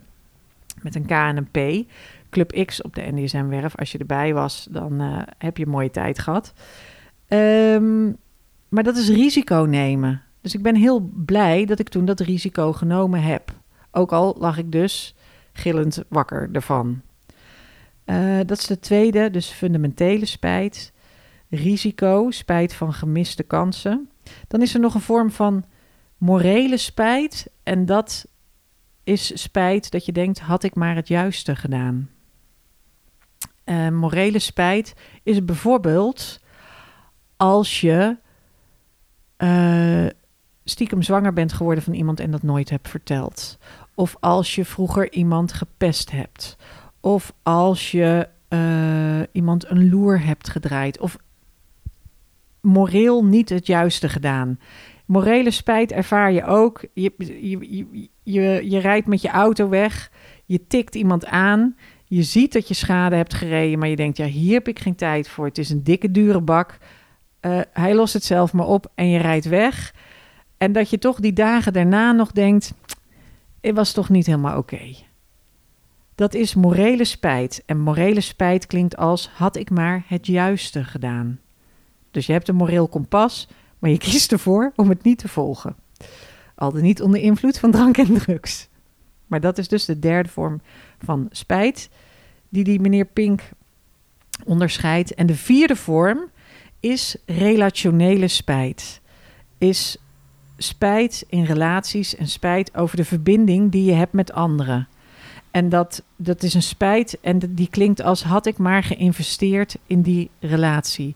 met 0.81 0.95
een 0.95 1.05
K 1.05 1.11
en 1.11 1.37
een 1.37 1.83
P. 1.85 1.89
Club 2.29 2.65
X 2.65 2.81
op 2.81 2.95
de 2.95 3.11
NDSM-werf. 3.11 3.75
Als 3.75 3.91
je 3.91 3.97
erbij 3.97 4.33
was, 4.33 4.67
dan 4.71 5.01
uh, 5.01 5.21
heb 5.37 5.57
je 5.57 5.65
een 5.65 5.71
mooie 5.71 5.91
tijd 5.91 6.19
gehad. 6.19 6.53
Um, 7.27 8.17
maar 8.69 8.83
dat 8.83 8.97
is 8.97 9.09
risico 9.09 9.65
nemen. 9.69 10.21
Dus 10.41 10.53
ik 10.55 10.61
ben 10.61 10.75
heel 10.75 11.09
blij 11.25 11.65
dat 11.65 11.79
ik 11.79 11.89
toen 11.89 12.05
dat 12.05 12.19
risico 12.19 12.73
genomen 12.73 13.21
heb. 13.21 13.51
Ook 13.91 14.11
al 14.11 14.35
lag 14.39 14.57
ik 14.57 14.71
dus 14.71 15.15
gillend 15.61 16.03
wakker 16.07 16.49
ervan. 16.51 17.01
Uh, 18.05 18.37
dat 18.45 18.57
is 18.57 18.67
de 18.67 18.79
tweede, 18.79 19.29
dus 19.29 19.47
fundamentele 19.47 20.25
spijt. 20.25 20.93
Risico, 21.49 22.31
spijt 22.31 22.73
van 22.73 22.93
gemiste 22.93 23.43
kansen. 23.43 24.09
Dan 24.47 24.61
is 24.61 24.73
er 24.73 24.79
nog 24.79 24.93
een 24.93 25.01
vorm 25.01 25.31
van 25.31 25.65
morele 26.17 26.77
spijt. 26.77 27.51
En 27.63 27.85
dat 27.85 28.25
is 29.03 29.41
spijt 29.41 29.91
dat 29.91 30.05
je 30.05 30.11
denkt: 30.11 30.39
had 30.39 30.63
ik 30.63 30.75
maar 30.75 30.95
het 30.95 31.07
juiste 31.07 31.55
gedaan. 31.55 32.09
Uh, 33.65 33.89
morele 33.89 34.39
spijt 34.39 34.93
is 35.23 35.45
bijvoorbeeld 35.45 36.39
als 37.37 37.81
je 37.81 38.17
uh, 39.37 40.05
stiekem 40.63 41.01
zwanger 41.01 41.33
bent 41.33 41.53
geworden 41.53 41.83
van 41.83 41.93
iemand 41.93 42.19
en 42.19 42.31
dat 42.31 42.43
nooit 42.43 42.69
hebt 42.69 42.89
verteld. 42.89 43.57
Of 43.99 44.15
als 44.19 44.55
je 44.55 44.65
vroeger 44.65 45.11
iemand 45.11 45.53
gepest 45.53 46.11
hebt. 46.11 46.55
Of 46.99 47.33
als 47.43 47.91
je 47.91 48.27
uh, 48.49 49.21
iemand 49.31 49.69
een 49.69 49.89
loer 49.89 50.25
hebt 50.25 50.49
gedraaid. 50.49 50.99
Of 50.99 51.17
moreel 52.61 53.25
niet 53.25 53.49
het 53.49 53.67
juiste 53.67 54.09
gedaan. 54.09 54.59
Morele 55.05 55.51
spijt 55.51 55.91
ervaar 55.91 56.31
je 56.31 56.45
ook. 56.45 56.85
Je, 56.93 57.13
je, 57.17 57.85
je, 58.23 58.69
je, 58.69 58.77
rijdt 58.77 59.07
met 59.07 59.21
je 59.21 59.29
auto 59.29 59.69
weg, 59.69 60.11
je 60.45 60.67
tikt 60.67 60.95
iemand 60.95 61.25
aan, 61.25 61.75
je 62.05 62.23
ziet 62.23 62.53
dat 62.53 62.67
je 62.67 62.73
schade 62.73 63.15
hebt 63.15 63.33
gereden, 63.33 63.79
maar 63.79 63.89
je 63.89 63.95
denkt, 63.95 64.17
ja, 64.17 64.25
hier 64.25 64.53
heb 64.53 64.67
ik 64.67 64.79
geen 64.79 64.95
tijd 64.95 65.29
voor. 65.29 65.45
Het 65.45 65.57
is 65.57 65.69
een 65.69 65.83
dikke, 65.83 66.11
dure 66.11 66.41
bak. 66.41 66.77
Uh, 67.41 67.59
hij 67.73 67.95
lost 67.95 68.13
het 68.13 68.23
zelf 68.23 68.53
maar 68.53 68.67
op 68.67 68.91
en 68.95 69.09
je 69.09 69.19
rijdt 69.19 69.45
weg. 69.45 69.93
En 70.57 70.71
dat 70.71 70.89
je 70.89 70.97
toch 70.97 71.19
die 71.19 71.33
dagen 71.33 71.73
daarna 71.73 72.11
nog 72.11 72.31
denkt, 72.31 72.73
het 73.61 73.75
was 73.75 73.91
toch 73.91 74.09
niet 74.09 74.25
helemaal 74.25 74.57
oké. 74.57 74.95
Dat 76.15 76.33
is 76.33 76.55
morele 76.55 77.03
spijt. 77.03 77.63
En 77.65 77.79
morele 77.79 78.21
spijt 78.21 78.65
klinkt 78.65 78.97
als 78.97 79.29
had 79.29 79.55
ik 79.55 79.69
maar 79.69 80.03
het 80.07 80.27
juiste 80.27 80.83
gedaan. 80.83 81.39
Dus 82.11 82.25
je 82.25 82.31
hebt 82.31 82.47
een 82.47 82.55
moreel 82.55 82.87
kompas, 82.87 83.47
maar 83.79 83.89
je 83.89 83.97
kiest 83.97 84.31
ervoor 84.31 84.71
om 84.75 84.89
het 84.89 85.03
niet 85.03 85.17
te 85.17 85.27
volgen. 85.27 85.75
Altijd 86.55 86.83
niet 86.83 87.01
onder 87.01 87.21
invloed 87.21 87.59
van 87.59 87.71
drank 87.71 87.97
en 87.97 88.13
drugs. 88.13 88.67
Maar 89.27 89.39
dat 89.39 89.57
is 89.57 89.67
dus 89.67 89.85
de 89.85 89.99
derde 89.99 90.29
vorm 90.29 90.61
van 91.03 91.27
spijt, 91.31 91.89
die 92.49 92.63
die 92.63 92.79
meneer 92.79 93.05
Pink 93.05 93.49
onderscheidt. 94.45 95.13
En 95.13 95.25
de 95.25 95.35
vierde 95.35 95.75
vorm 95.75 96.29
is 96.79 97.15
relationele 97.25 98.27
spijt. 98.27 99.01
Is 99.57 99.97
spijt 100.63 101.25
in 101.29 101.43
relaties 101.43 102.15
en 102.15 102.27
spijt 102.27 102.75
over 102.75 102.97
de 102.97 103.05
verbinding 103.05 103.71
die 103.71 103.83
je 103.83 103.93
hebt 103.93 104.13
met 104.13 104.31
anderen. 104.31 104.87
En 105.51 105.69
dat, 105.69 106.03
dat 106.15 106.43
is 106.43 106.53
een 106.53 106.63
spijt 106.63 107.17
en 107.21 107.39
die 107.49 107.69
klinkt 107.69 108.01
als 108.01 108.23
had 108.23 108.45
ik 108.45 108.57
maar 108.57 108.83
geïnvesteerd 108.83 109.77
in 109.85 110.01
die 110.01 110.29
relatie. 110.39 111.15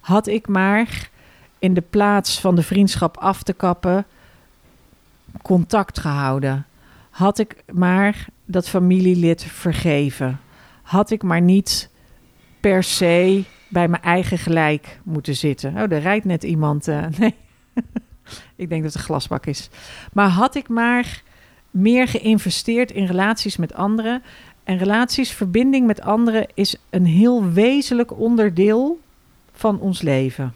Had 0.00 0.26
ik 0.26 0.48
maar 0.48 1.10
in 1.58 1.74
de 1.74 1.82
plaats 1.90 2.40
van 2.40 2.54
de 2.54 2.62
vriendschap 2.62 3.16
af 3.16 3.42
te 3.42 3.52
kappen 3.52 4.06
contact 5.42 5.98
gehouden. 5.98 6.66
Had 7.10 7.38
ik 7.38 7.62
maar 7.72 8.26
dat 8.44 8.68
familielid 8.68 9.44
vergeven. 9.44 10.40
Had 10.82 11.10
ik 11.10 11.22
maar 11.22 11.40
niet 11.40 11.90
per 12.60 12.82
se 12.82 13.44
bij 13.68 13.88
mijn 13.88 14.02
eigen 14.02 14.38
gelijk 14.38 15.00
moeten 15.02 15.36
zitten. 15.36 15.74
Oh, 15.74 15.92
er 15.92 16.00
rijdt 16.00 16.24
net 16.24 16.42
iemand. 16.42 16.88
Uh, 16.88 17.06
nee, 17.18 17.34
ik 18.56 18.68
denk 18.68 18.82
dat 18.82 18.92
het 18.92 19.00
een 19.00 19.06
glasbak 19.06 19.46
is. 19.46 19.68
Maar 20.12 20.28
had 20.28 20.54
ik 20.54 20.68
maar 20.68 21.22
meer 21.70 22.08
geïnvesteerd 22.08 22.90
in 22.90 23.06
relaties 23.06 23.56
met 23.56 23.74
anderen. 23.74 24.22
En 24.64 24.78
relaties, 24.78 25.32
verbinding 25.32 25.86
met 25.86 26.00
anderen 26.00 26.46
is 26.54 26.76
een 26.90 27.06
heel 27.06 27.50
wezenlijk 27.50 28.18
onderdeel 28.18 29.00
van 29.52 29.80
ons 29.80 30.02
leven. 30.02 30.54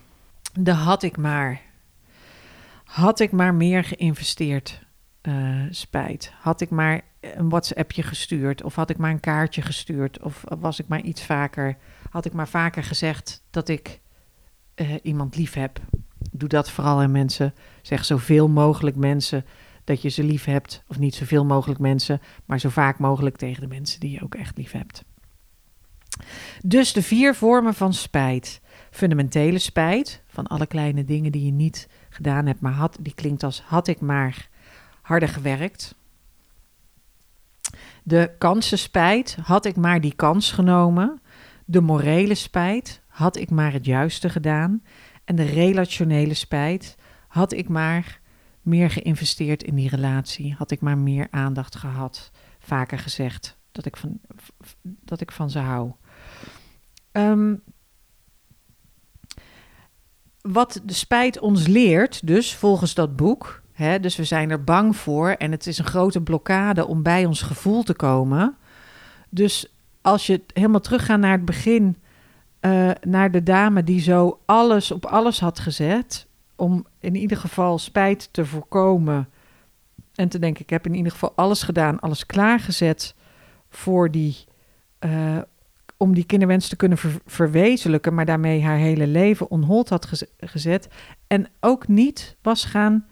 De 0.53 0.73
had 0.73 1.03
ik 1.03 1.17
maar. 1.17 1.61
Had 2.85 3.21
ik 3.21 3.33
maar 3.33 3.55
meer 3.55 3.85
geïnvesteerd. 3.85 4.81
Uh, 5.23 5.63
spijt. 5.71 6.33
Had 6.41 6.61
ik 6.61 6.71
maar 6.71 7.01
een 7.21 7.49
WhatsAppje 7.49 8.03
gestuurd, 8.03 8.63
of 8.63 8.75
had 8.75 8.91
ik 8.91 8.97
maar 8.97 9.11
een 9.11 9.21
kaartje 9.21 9.63
gestuurd, 9.63 10.21
of 10.21 10.45
was 10.61 10.81
ik 10.81 10.89
maar 10.89 11.01
iets 11.01 11.23
vaker, 11.23 11.77
had 12.11 12.25
ik 12.25 12.33
maar 12.33 12.49
vaker 12.49 12.83
gezegd 12.83 13.43
dat 13.51 13.69
ik 13.69 14.01
uh, 14.77 14.95
iemand 15.03 15.37
lief 15.37 15.55
heb. 15.55 15.81
Doe 16.31 16.49
dat 16.49 16.71
vooral 16.71 17.01
aan 17.01 17.11
mensen. 17.11 17.55
Zeg 17.83 18.05
zoveel 18.05 18.49
mogelijk 18.49 18.97
mensen 18.97 19.45
dat 19.85 20.03
je 20.03 20.09
ze 20.09 20.25
lief 20.25 20.45
hebt. 20.45 20.83
Of 20.89 20.99
niet 20.99 21.15
zoveel 21.15 21.45
mogelijk 21.45 21.81
mensen, 21.81 22.21
maar 22.45 22.61
zo 22.61 22.69
vaak 22.69 22.99
mogelijk 22.99 23.37
tegen 23.37 23.61
de 23.61 23.69
mensen 23.69 24.01
die 24.01 24.11
je 24.11 24.23
ook 24.23 24.35
echt 24.35 24.57
lief 24.57 24.73
hebt. 24.73 25.05
Dus 26.65 26.93
de 26.93 27.03
vier 27.03 27.35
vormen 27.35 27.75
van 27.75 27.95
spijt. 27.95 28.61
Fundamentele 28.91 29.59
spijt 29.59 30.23
van 30.27 30.47
alle 30.47 30.67
kleine 30.67 31.05
dingen 31.05 31.33
die 31.33 31.45
je 31.45 31.53
niet 31.53 31.89
gedaan 32.09 32.47
hebt, 32.47 32.61
maar 32.61 32.73
had, 32.73 32.99
die 33.01 33.15
klinkt 33.15 33.43
als 33.43 33.63
had 33.63 33.89
ik 33.89 34.01
maar 34.01 34.49
harder 35.03 35.29
gewerkt. 35.29 35.95
De 38.03 38.31
kansenspijt, 38.39 39.37
had 39.43 39.65
ik 39.65 39.77
maar 39.77 40.01
die 40.01 40.15
kans 40.15 40.53
genomen. 40.53 41.21
De 41.65 41.81
morele 41.81 42.35
spijt, 42.35 43.01
had 43.07 43.37
ik 43.37 43.51
maar 43.51 43.73
het 43.73 43.85
juiste 43.85 44.29
gedaan. 44.29 44.83
De 45.35 45.45
relationele 45.45 46.35
spijt, 46.35 46.97
had 47.29 47.53
ik 47.53 47.69
maar 47.69 48.21
meer 48.63 48.91
geïnvesteerd 48.91 49.63
in 49.63 49.75
die 49.75 49.89
relatie. 49.89 50.55
Had 50.59 50.71
ik 50.71 50.81
maar 50.81 50.99
meer 50.99 51.27
aandacht 51.31 51.77
gehad. 51.77 52.31
Vaker 52.59 52.99
gezegd 52.99 53.57
dat 53.73 53.87
ik 53.87 53.97
van, 53.97 54.21
dat 54.83 55.21
ik 55.21 55.33
van 55.33 55.51
ze 55.51 55.59
hou. 55.59 55.93
Um, 57.13 57.63
wat 60.41 60.81
de 60.85 60.93
spijt 60.93 61.39
ons 61.39 61.67
leert, 61.67 62.27
dus 62.27 62.55
volgens 62.55 62.95
dat 62.95 63.17
boek. 63.17 63.63
Hè, 63.73 64.01
dus 64.01 64.17
we 64.17 64.25
zijn 64.25 64.51
er 64.51 64.65
bang 64.65 64.97
voor 64.97 65.31
en 65.31 65.51
het 65.51 65.67
is 65.67 65.79
een 65.79 65.85
grote 65.85 66.21
blokkade 66.21 66.87
om 66.87 67.03
bij 67.03 67.25
ons 67.25 67.43
gevoel 67.43 67.83
te 67.83 67.95
komen. 67.95 68.57
Dus 69.29 69.75
als 70.01 70.27
je 70.27 70.41
helemaal 70.55 70.81
teruggaat 70.81 71.19
naar 71.19 71.33
het 71.33 71.45
begin, 71.45 71.97
uh, 72.63 72.91
naar 73.01 73.31
de 73.31 73.43
dame 73.43 73.85
die 73.85 74.01
zo 74.01 74.41
alles 74.45 74.91
op 74.91 75.07
alles 75.07 75.41
had 75.41 75.59
gezet 75.59 76.27
om 76.57 76.87
in 77.01 77.15
ieder 77.15 77.37
geval 77.37 77.79
spijt 77.79 78.29
te 78.33 78.45
voorkomen. 78.45 79.29
En 80.15 80.29
te 80.29 80.39
denken, 80.39 80.63
ik 80.63 80.71
heb 80.71 80.87
in 80.87 80.95
ieder 80.95 81.13
geval 81.13 81.33
alles 81.35 81.63
gedaan, 81.63 82.01
alles 82.01 82.27
klaargezet 82.27 83.15
voor 83.69 84.11
die, 84.11 84.37
uh, 85.01 85.39
om 85.97 86.15
die 86.15 86.25
kinderwens 86.25 86.69
te 86.69 86.77
kunnen 86.77 86.99
verwezenlijken, 87.27 88.15
maar 88.15 88.25
daarmee 88.25 88.63
haar 88.63 88.77
hele 88.77 89.07
leven 89.07 89.51
onhold 89.51 89.89
had 89.89 90.25
gezet. 90.39 90.89
En 91.27 91.47
ook 91.61 91.89
niet 91.89 92.37
was 92.43 92.65
gaan 92.65 93.07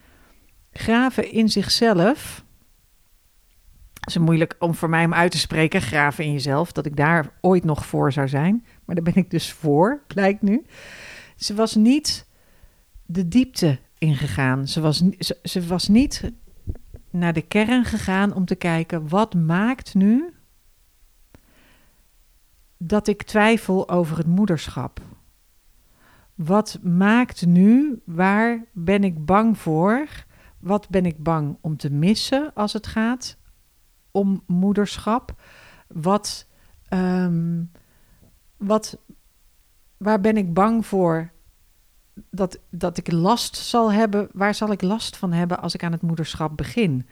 graven 0.73 1.33
in 1.33 1.49
zichzelf. 1.49 2.45
Het 4.01 4.09
is 4.09 4.19
moeilijk 4.19 4.57
om 4.59 4.75
voor 4.75 4.89
mij 4.89 5.05
om 5.05 5.15
uit 5.15 5.31
te 5.31 5.39
spreken, 5.39 5.81
graven 5.81 6.25
in 6.25 6.33
jezelf, 6.33 6.73
dat 6.73 6.87
ik 6.87 6.97
daar 6.97 7.31
ooit 7.41 7.65
nog 7.65 7.87
voor 7.87 8.13
zou 8.13 8.29
zijn. 8.29 8.65
Maar 8.91 9.03
daar 9.03 9.15
ben 9.15 9.23
ik 9.23 9.31
dus 9.31 9.53
voor, 9.53 10.03
blijkt 10.07 10.43
nu. 10.43 10.67
Ze 11.37 11.55
was 11.55 11.75
niet 11.75 12.27
de 13.07 13.29
diepte 13.29 13.79
ingegaan. 13.99 14.69
Ze 14.69 14.81
was, 14.81 15.03
ze, 15.43 15.67
was 15.67 15.89
niet 15.89 16.33
naar 17.11 17.33
de 17.33 17.43
kern 17.43 17.85
gegaan 17.85 18.35
om 18.35 18.45
te 18.45 18.55
kijken 18.55 19.09
wat 19.09 19.35
maakt 19.35 19.95
nu 19.95 20.35
dat 22.77 23.07
ik 23.07 23.23
twijfel 23.23 23.89
over 23.89 24.17
het 24.17 24.27
moederschap. 24.27 25.01
Wat 26.35 26.79
maakt 26.83 27.47
nu, 27.47 28.03
waar 28.05 28.65
ben 28.73 29.05
ik 29.05 29.25
bang 29.25 29.59
voor? 29.59 30.09
Wat 30.59 30.89
ben 30.89 31.07
ik 31.07 31.23
bang 31.23 31.57
om 31.61 31.77
te 31.77 31.91
missen 31.91 32.55
als 32.55 32.73
het 32.73 32.87
gaat 32.87 33.37
om 34.11 34.43
moederschap? 34.47 35.43
Wat, 35.89 36.47
um, 36.93 37.71
wat, 38.61 38.99
waar 39.97 40.21
ben 40.21 40.37
ik 40.37 40.55
bang 40.55 40.87
voor 40.87 41.31
dat, 42.31 42.59
dat 42.71 42.99
ik 42.99 43.13
last 43.13 43.57
zal 43.57 43.93
hebben. 43.93 44.29
Waar 44.33 44.55
zal 44.55 44.73
ik 44.73 44.83
last 44.83 45.17
van 45.17 45.33
hebben 45.33 45.61
als 45.61 45.75
ik 45.75 45.85
aan 45.85 45.93
het 45.93 46.03
moederschap 46.03 46.57
begin? 46.57 47.07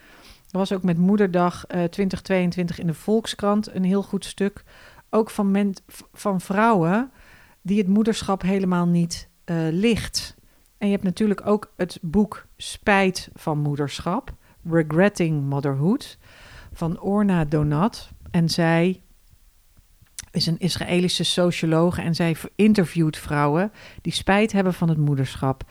Er 0.51 0.59
was 0.59 0.73
ook 0.73 0.83
met 0.83 0.99
Moederdag 0.99 1.55
uh, 1.55 1.85
eh, 1.85 1.91
2022 1.91 2.79
in 2.79 2.87
de 2.87 2.95
Volkskrant 2.95 3.75
een 3.75 3.85
heel 3.85 4.03
goed 4.03 4.25
stuk. 4.25 4.65
Ook 5.11 5.31
van, 5.31 5.75
van 6.13 6.41
vrouwen 6.41 7.11
die 7.63 7.79
het 7.79 7.89
moederschap 7.89 8.43
helemaal 8.43 8.87
niet 8.87 9.29
uh, 9.45 9.57
ligt. 9.71 10.37
En 10.79 10.87
je 10.87 10.93
hebt 10.93 11.05
natuurlijk 11.05 11.47
ook 11.47 11.73
het 11.77 11.99
boek 12.03 12.47
Spijt 12.57 13.31
van 13.35 13.59
Moederschap, 13.59 14.35
Regretting 14.65 15.45
Motherhood, 15.45 16.19
van 16.73 17.01
Orna 17.01 17.45
Donat. 17.45 18.11
En 18.31 18.49
zij 18.49 19.03
is 20.31 20.47
een 20.47 20.59
Israëlische 20.59 21.25
socioloog 21.25 21.99
en 21.99 22.15
zij 22.15 22.37
interviewt 22.55 23.17
vrouwen 23.17 23.73
die 24.03 24.13
spijt 24.13 24.53
hebben 24.53 24.75
van 24.75 24.89
het 24.89 24.99
moederschap. 24.99 25.71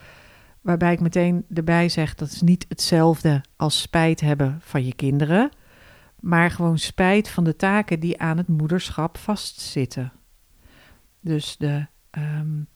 Waarbij 0.60 0.92
ik 0.92 1.00
meteen 1.00 1.44
erbij 1.54 1.88
zeg 1.88 2.14
dat 2.14 2.30
is 2.30 2.42
niet 2.42 2.64
hetzelfde 2.68 3.44
als 3.56 3.80
spijt 3.80 4.20
hebben 4.20 4.58
van 4.62 4.84
je 4.84 4.94
kinderen, 4.94 5.50
maar 6.20 6.50
gewoon 6.50 6.78
spijt 6.78 7.28
van 7.28 7.44
de 7.44 7.56
taken 7.56 8.00
die 8.00 8.20
aan 8.20 8.36
het 8.36 8.48
moederschap 8.48 9.18
vastzitten. 9.18 10.12
Dus 11.20 11.56
de, 11.56 11.86
um, 12.10 12.68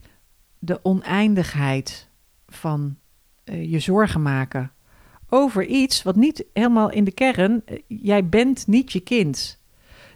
de 0.59 0.85
oneindigheid 0.85 2.09
van 2.49 2.97
uh, 3.45 3.71
je 3.71 3.79
zorgen 3.79 4.23
maken 4.23 4.73
over 5.29 5.67
iets 5.67 6.03
wat 6.03 6.17
niet 6.17 6.45
helemaal 6.53 6.91
in 6.91 7.05
de 7.05 7.13
kern, 7.13 7.63
uh, 7.67 7.79
jij 7.87 8.29
bent 8.29 8.67
niet 8.67 8.93
je 8.93 9.01
kind. 9.01 9.62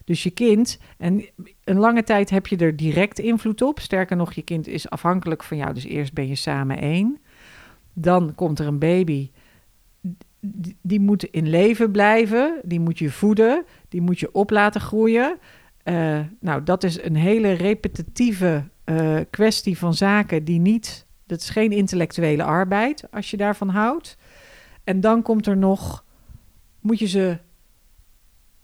Dus 0.07 0.23
je 0.23 0.31
kind, 0.31 0.79
en 0.99 1.25
een 1.65 1.79
lange 1.79 2.03
tijd 2.03 2.31
heb 2.31 2.47
je 2.47 2.57
er 2.57 2.77
direct 2.77 3.19
invloed 3.19 3.63
op. 3.63 3.81
Sterker 3.81 4.17
nog, 4.17 4.33
je 4.33 4.43
kind 4.43 4.67
is 4.67 4.91
afhankelijk 4.91 5.43
van 5.43 5.57
jou. 5.57 5.75
Dus 5.75 5.85
eerst 5.85 6.13
ben 6.13 6.29
je 6.29 6.35
samen 6.35 6.79
één. 6.79 7.19
Dan 7.93 8.35
komt 8.35 8.59
er 8.59 8.67
een 8.67 8.79
baby. 8.79 9.31
Die, 10.83 11.01
moet 11.01 11.25
in 11.25 11.49
leven 11.49 11.91
blijven. 11.91 12.61
Die 12.65 12.81
moet 12.81 12.99
je 12.99 13.11
voeden. 13.11 13.65
Die 13.89 14.01
moet 14.01 14.21
je 14.21 14.33
op 14.33 14.51
laten 14.51 14.81
groeien. 14.81 15.39
Uh, 15.85 16.21
nou, 16.41 16.63
dat 16.63 16.85
is 16.85 17.03
een 17.03 17.17
hele 17.17 17.53
repetitieve 17.53 18.65
uh, 18.85 19.21
kwestie 19.31 19.79
van 19.79 19.95
zaken 19.95 20.45
die 20.45 20.61
niet 20.61 21.07
Dat 21.27 21.41
is 21.41 21.51
geen 21.51 21.73
intellectuele 21.73 22.43
arbeid 22.43 23.11
als 23.11 23.31
je 23.31 23.37
daarvan 23.37 23.69
houdt. 23.69 24.19
En 24.85 25.01
dan 25.01 25.23
komt 25.23 25.47
er 25.47 25.57
nog, 25.57 26.05
moet 26.81 26.99
je 26.99 27.07
ze 27.07 27.39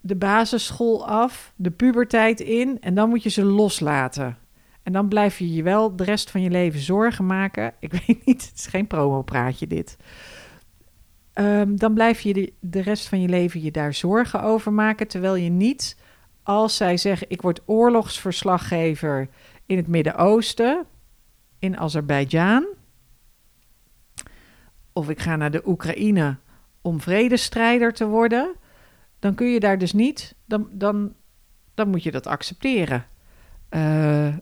de 0.02 0.16
basisschool 0.16 1.06
af, 1.06 1.52
de 1.56 1.70
puberteit 1.70 2.40
in 2.40 2.80
en 2.80 2.94
dan 2.94 3.08
moet 3.08 3.22
je 3.22 3.28
ze 3.28 3.44
loslaten. 3.44 4.36
En 4.82 4.92
dan 4.92 5.08
blijf 5.08 5.38
je 5.38 5.52
je 5.52 5.62
wel 5.62 5.96
de 5.96 6.04
rest 6.04 6.30
van 6.30 6.42
je 6.42 6.50
leven 6.50 6.80
zorgen 6.80 7.26
maken. 7.26 7.74
Ik 7.80 7.92
weet 7.92 8.24
niet, 8.24 8.46
het 8.46 8.52
is 8.54 8.66
geen 8.66 8.86
promopraatje 8.86 9.66
dit. 9.66 9.96
Ehm, 11.32 11.76
dan 11.76 11.94
blijf 11.94 12.20
je 12.20 12.52
de, 12.60 12.80
rest 12.80 13.08
van 13.08 13.20
je 13.20 13.28
leven 13.28 13.62
je 13.62 13.70
daar 13.70 13.94
zorgen 13.94 14.42
over 14.42 14.72
maken. 14.72 15.08
Terwijl 15.08 15.34
je 15.34 15.50
niet, 15.50 15.96
als 16.42 16.76
zij 16.76 16.96
zeggen: 16.96 17.30
Ik 17.30 17.42
word 17.42 17.62
oorlogsverslaggever 17.66 19.28
in 19.66 19.76
het 19.76 19.86
Midden-Oosten, 19.86 20.86
in 21.58 21.78
Azerbeidzjan. 21.78 22.66
Of 24.92 25.10
ik 25.10 25.20
ga 25.20 25.36
naar 25.36 25.50
de 25.50 25.62
Oekraïne 25.66 26.36
om 26.80 27.00
vredestrijder 27.00 27.92
te 27.92 28.06
worden. 28.06 28.54
Dan 29.22 29.34
kun 29.34 29.46
je 29.46 29.60
daar 29.60 29.78
dus 29.78 29.92
niet, 29.92 30.34
dan, 30.44 30.68
dan, 30.72 31.14
dan 31.74 31.88
moet 31.88 32.02
je 32.02 32.10
dat 32.10 32.26
accepteren. 32.26 33.06
Uh, 33.70 34.36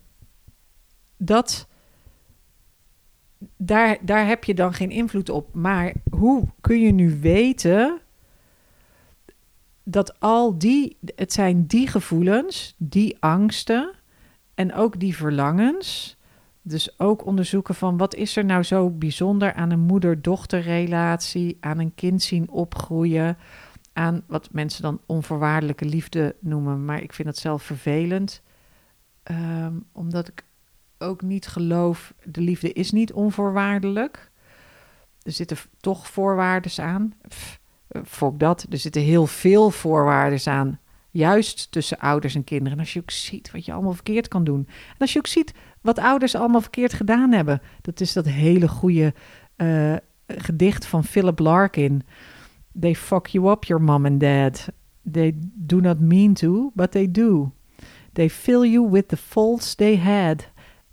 dat, 1.16 1.68
daar, 3.56 3.98
daar 4.00 4.26
heb 4.26 4.44
je 4.44 4.54
dan 4.54 4.74
geen 4.74 4.90
invloed 4.90 5.28
op. 5.28 5.54
Maar 5.54 5.92
hoe 6.10 6.48
kun 6.60 6.80
je 6.80 6.92
nu 6.92 7.20
weten 7.20 8.00
dat 9.82 10.20
al 10.20 10.58
die, 10.58 10.96
het 11.16 11.32
zijn 11.32 11.66
die 11.66 11.86
gevoelens, 11.86 12.74
die 12.78 13.16
angsten 13.18 13.94
en 14.54 14.74
ook 14.74 15.00
die 15.00 15.16
verlangens. 15.16 16.16
Dus 16.62 16.98
ook 16.98 17.26
onderzoeken 17.26 17.74
van 17.74 17.96
wat 17.96 18.14
is 18.14 18.36
er 18.36 18.44
nou 18.44 18.62
zo 18.62 18.90
bijzonder 18.90 19.52
aan 19.52 19.70
een 19.70 19.80
moeder-dochterrelatie, 19.80 21.56
aan 21.60 21.78
een 21.78 21.94
kind 21.94 22.22
zien 22.22 22.50
opgroeien, 22.50 23.36
aan 23.92 24.22
wat 24.26 24.48
mensen 24.52 24.82
dan 24.82 25.00
onvoorwaardelijke 25.06 25.84
liefde 25.84 26.36
noemen. 26.40 26.84
Maar 26.84 27.02
ik 27.02 27.12
vind 27.12 27.28
dat 27.28 27.36
zelf 27.36 27.62
vervelend, 27.62 28.42
um, 29.30 29.84
omdat 29.92 30.28
ik 30.28 30.44
ook 30.98 31.22
niet 31.22 31.46
geloof, 31.46 32.14
de 32.24 32.40
liefde 32.40 32.72
is 32.72 32.90
niet 32.90 33.12
onvoorwaardelijk. 33.12 34.30
Er 35.22 35.32
zitten 35.32 35.56
toch 35.80 36.08
voorwaarden 36.08 36.84
aan. 36.84 37.12
Fok 38.04 38.38
dat. 38.38 38.66
Er 38.70 38.78
zitten 38.78 39.02
heel 39.02 39.26
veel 39.26 39.70
voorwaarden 39.70 40.52
aan. 40.52 40.78
Juist 41.10 41.72
tussen 41.72 41.98
ouders 41.98 42.34
en 42.34 42.44
kinderen. 42.44 42.72
En 42.72 42.78
als 42.78 42.92
je 42.92 43.00
ook 43.00 43.10
ziet 43.10 43.50
wat 43.50 43.64
je 43.64 43.72
allemaal 43.72 43.92
verkeerd 43.92 44.28
kan 44.28 44.44
doen. 44.44 44.66
En 44.68 44.98
als 44.98 45.12
je 45.12 45.18
ook 45.18 45.26
ziet 45.26 45.54
wat 45.80 45.98
ouders 45.98 46.34
allemaal 46.34 46.60
verkeerd 46.60 46.92
gedaan 46.92 47.32
hebben. 47.32 47.62
Dat 47.80 48.00
is 48.00 48.12
dat 48.12 48.26
hele 48.26 48.68
goede 48.68 49.14
uh, 49.56 49.96
gedicht 50.26 50.86
van 50.86 51.04
Philip 51.04 51.38
Larkin. 51.38 52.02
They 52.72 52.94
fuck 52.94 53.34
you 53.34 53.50
up, 53.50 53.64
your 53.64 53.80
mom 53.80 54.06
and 54.06 54.20
dad. 54.20 54.72
They 55.12 55.32
do 55.66 55.80
not 55.80 56.00
mean 56.00 56.34
to, 56.34 56.72
but 56.74 56.92
they 56.92 57.10
do. 57.10 57.52
They 58.12 58.28
fill 58.28 58.64
you 58.64 58.90
with 58.90 59.08
the 59.08 59.16
faults 59.16 59.74
they 59.74 59.96
had 59.96 60.44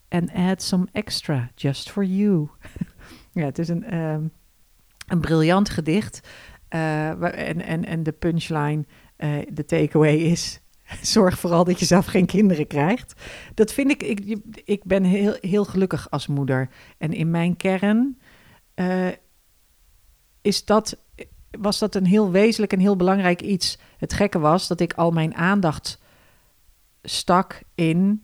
and 0.10 0.32
add 0.34 0.62
some 0.62 0.88
extra 0.94 1.50
just 1.56 1.90
for 1.90 2.04
you. 2.04 2.50
ja, 3.34 3.46
het 3.46 3.60
is 3.60 3.70
een, 3.70 3.96
um, 3.96 4.32
een 5.08 5.20
briljant 5.20 5.70
gedicht. 5.70 6.28
Uh, 6.70 7.10
en, 7.50 7.62
en, 7.62 7.86
en 7.86 8.04
de 8.04 8.12
punchline, 8.12 8.86
uh, 9.18 9.40
de 9.54 9.66
takeaway 9.66 10.16
is... 10.16 10.62
Zorg 11.02 11.40
vooral 11.40 11.64
dat 11.64 11.80
je 11.80 11.86
zelf 11.86 12.06
geen 12.06 12.26
kinderen 12.26 12.68
krijgt. 12.68 13.22
Dat 13.54 13.74
vind 13.74 13.92
ik, 13.92 14.04
ik, 14.04 14.40
ik 14.64 14.84
ben 14.84 15.04
heel, 15.04 15.38
heel 15.40 15.66
gelukkig 15.66 16.10
als 16.10 16.28
moeder. 16.28 16.70
En 16.98 17.14
in 17.14 17.32
mijn 17.32 17.56
kern 17.56 18.18
uh, 18.76 19.08
is 20.42 20.66
dat, 20.66 20.98
was 21.52 21.80
dat 21.80 21.96
een 21.96 22.06
heel 22.06 22.32
wezenlijk 22.32 22.74
en 22.74 22.80
heel 22.80 22.96
belangrijk 22.96 23.42
iets. 23.42 23.78
Het 23.98 24.14
gekke 24.14 24.40
was 24.40 24.68
dat 24.68 24.80
ik 24.80 24.94
al 24.94 25.12
mijn 25.12 25.36
aandacht 25.36 26.00
stak 27.04 27.62
in 27.76 28.24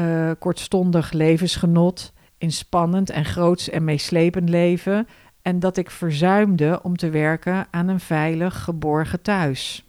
uh, 0.00 0.30
kortstondig 0.38 1.12
levensgenot, 1.12 2.12
in 2.38 2.52
spannend 2.52 3.10
en 3.10 3.24
groots 3.24 3.68
en 3.68 3.84
meeslepend 3.84 4.48
leven 4.48 5.06
en 5.42 5.58
dat 5.58 5.76
ik 5.76 5.90
verzuimde 5.90 6.80
om 6.82 6.96
te 6.96 7.10
werken 7.10 7.66
aan 7.70 7.88
een 7.88 8.00
veilig, 8.00 8.62
geborgen 8.62 9.22
thuis. 9.22 9.86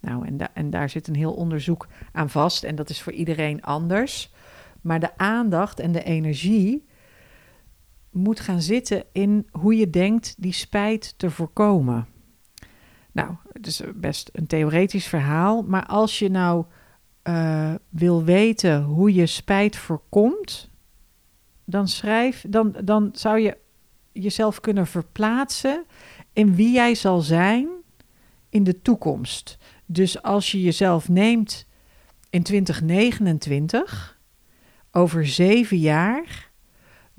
Nou, 0.00 0.26
en, 0.26 0.54
en 0.54 0.70
daar 0.70 0.90
zit 0.90 1.08
een 1.08 1.16
heel 1.16 1.32
onderzoek 1.32 1.86
aan 2.12 2.30
vast 2.30 2.64
en 2.64 2.74
dat 2.74 2.90
is 2.90 3.02
voor 3.02 3.12
iedereen 3.12 3.62
anders. 3.62 4.32
Maar 4.80 5.00
de 5.00 5.16
aandacht 5.16 5.80
en 5.80 5.92
de 5.92 6.02
energie 6.02 6.87
moet 8.10 8.40
gaan 8.40 8.62
zitten 8.62 9.04
in 9.12 9.46
hoe 9.50 9.76
je 9.76 9.90
denkt 9.90 10.34
die 10.38 10.52
spijt 10.52 11.14
te 11.16 11.30
voorkomen. 11.30 12.06
Nou, 13.12 13.34
het 13.52 13.66
is 13.66 13.82
best 13.94 14.30
een 14.32 14.46
theoretisch 14.46 15.06
verhaal, 15.06 15.62
maar 15.62 15.86
als 15.86 16.18
je 16.18 16.30
nou 16.30 16.64
uh, 17.24 17.74
wil 17.88 18.24
weten 18.24 18.82
hoe 18.82 19.14
je 19.14 19.26
spijt 19.26 19.76
voorkomt, 19.76 20.70
dan 21.64 21.88
schrijf, 21.88 22.44
dan, 22.48 22.76
dan 22.84 23.08
zou 23.12 23.38
je 23.38 23.56
jezelf 24.12 24.60
kunnen 24.60 24.86
verplaatsen 24.86 25.84
in 26.32 26.54
wie 26.54 26.72
jij 26.72 26.94
zal 26.94 27.20
zijn 27.20 27.68
in 28.48 28.64
de 28.64 28.82
toekomst. 28.82 29.58
Dus 29.86 30.22
als 30.22 30.52
je 30.52 30.62
jezelf 30.62 31.08
neemt 31.08 31.66
in 32.30 32.42
2029, 32.42 34.18
over 34.92 35.26
zeven 35.26 35.78
jaar, 35.78 36.47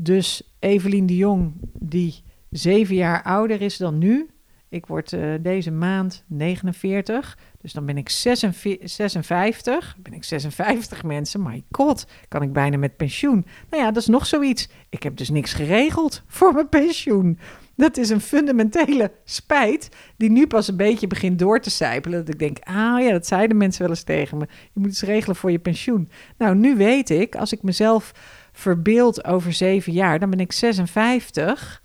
dus 0.02 0.42
Evelien 0.60 1.06
de 1.06 1.16
Jong, 1.16 1.54
die 1.80 2.24
zeven 2.50 2.96
jaar 2.96 3.24
ouder 3.24 3.62
is 3.62 3.78
dan 3.78 3.98
nu, 3.98 4.30
ik 4.70 4.86
word 4.86 5.12
uh, 5.12 5.34
deze 5.42 5.72
maand 5.72 6.24
49. 6.28 7.38
Dus 7.62 7.74
dan 7.74 7.86
ben 7.86 7.98
ik 7.98 8.10
56. 8.10 9.96
Ben 10.00 10.14
ik 10.14 10.24
56 10.24 11.04
mensen. 11.04 11.42
My 11.44 11.64
god, 11.72 12.08
kan 12.28 12.42
ik 12.42 12.54
bijna 12.54 12.78
met 12.78 12.98
pensioen. 12.98 13.46
Nou 13.70 13.84
ja, 13.84 13.92
dat 13.92 14.02
is 14.02 14.08
nog 14.08 14.26
zoiets. 14.26 14.70
Ik 14.90 15.04
heb 15.04 15.18
dus 15.18 15.30
niks 15.30 15.54
geregeld 15.54 16.24
voor 16.28 16.54
mijn 16.54 16.70
pensioen. 16.70 17.40
Dat 17.76 17.98
is 17.98 18.10
een 18.10 18.22
fundamentele 18.22 19.12
spijt 19.24 19.90
die 20.18 20.32
nu 20.32 20.48
pas 20.48 20.68
een 20.68 20.78
beetje 20.78 21.08
begint 21.08 21.40
door 21.40 21.60
te 21.60 21.70
sijpelen. 21.70 22.20
Dat 22.20 22.34
ik 22.34 22.40
denk, 22.40 22.58
ah 22.64 23.02
ja, 23.02 23.12
dat 23.12 23.28
zeiden 23.28 23.58
mensen 23.58 23.82
wel 23.82 23.90
eens 23.90 24.04
tegen 24.04 24.38
me. 24.38 24.48
Je 24.74 24.80
moet 24.80 24.90
iets 24.90 25.02
regelen 25.02 25.36
voor 25.36 25.52
je 25.52 25.60
pensioen. 25.60 26.10
Nou, 26.38 26.56
nu 26.56 26.76
weet 26.76 27.10
ik, 27.10 27.36
als 27.36 27.52
ik 27.52 27.64
mezelf 27.64 28.12
verbeeld 28.60 29.26
over 29.26 29.54
zeven 29.54 29.94
jaar, 29.94 30.20
dan 30.20 30.30
ben 30.30 30.40
ik 30.40 30.52
56. 30.52 31.82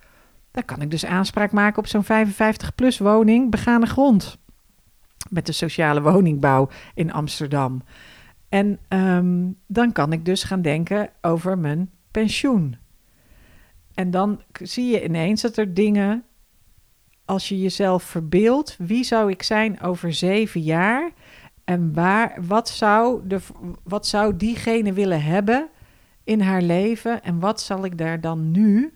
Dan 0.50 0.64
kan 0.64 0.80
ik 0.80 0.90
dus 0.90 1.04
aanspraak 1.04 1.52
maken 1.52 1.78
op 1.78 1.86
zo'n 1.86 2.04
55-plus 2.04 2.98
woning, 2.98 3.50
begane 3.50 3.86
grond. 3.86 4.38
Met 5.30 5.46
de 5.46 5.52
sociale 5.52 6.02
woningbouw 6.02 6.68
in 6.94 7.12
Amsterdam. 7.12 7.82
En 8.48 8.78
um, 8.88 9.58
dan 9.66 9.92
kan 9.92 10.12
ik 10.12 10.24
dus 10.24 10.42
gaan 10.42 10.62
denken 10.62 11.10
over 11.20 11.58
mijn 11.58 11.90
pensioen. 12.10 12.76
En 13.94 14.10
dan 14.10 14.42
zie 14.62 14.90
je 14.90 15.04
ineens 15.04 15.42
dat 15.42 15.56
er 15.56 15.74
dingen, 15.74 16.24
als 17.24 17.48
je 17.48 17.60
jezelf 17.60 18.02
verbeeldt, 18.02 18.76
wie 18.78 19.04
zou 19.04 19.30
ik 19.30 19.42
zijn 19.42 19.80
over 19.80 20.12
zeven 20.12 20.60
jaar? 20.60 21.10
En 21.64 21.94
waar, 21.94 22.38
wat, 22.46 22.68
zou 22.68 23.20
de, 23.26 23.40
wat 23.82 24.06
zou 24.06 24.36
diegene 24.36 24.92
willen 24.92 25.22
hebben 25.22 25.68
in 26.24 26.40
haar 26.40 26.62
leven? 26.62 27.22
En 27.22 27.38
wat 27.38 27.60
zal 27.60 27.84
ik 27.84 27.98
daar 27.98 28.20
dan 28.20 28.50
nu 28.50 28.92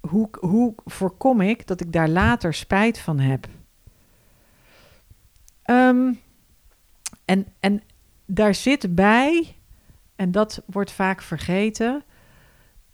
hoe, 0.00 0.28
hoe 0.40 0.74
voorkom 0.84 1.40
ik 1.40 1.66
dat 1.66 1.80
ik 1.80 1.92
daar 1.92 2.08
later 2.08 2.54
spijt 2.54 2.98
van 2.98 3.18
heb? 3.18 3.48
Um, 5.70 6.20
en, 7.24 7.46
en 7.60 7.82
daar 8.26 8.54
zit 8.54 8.94
bij, 8.94 9.56
en 10.16 10.30
dat 10.30 10.62
wordt 10.66 10.92
vaak 10.92 11.22
vergeten, 11.22 12.02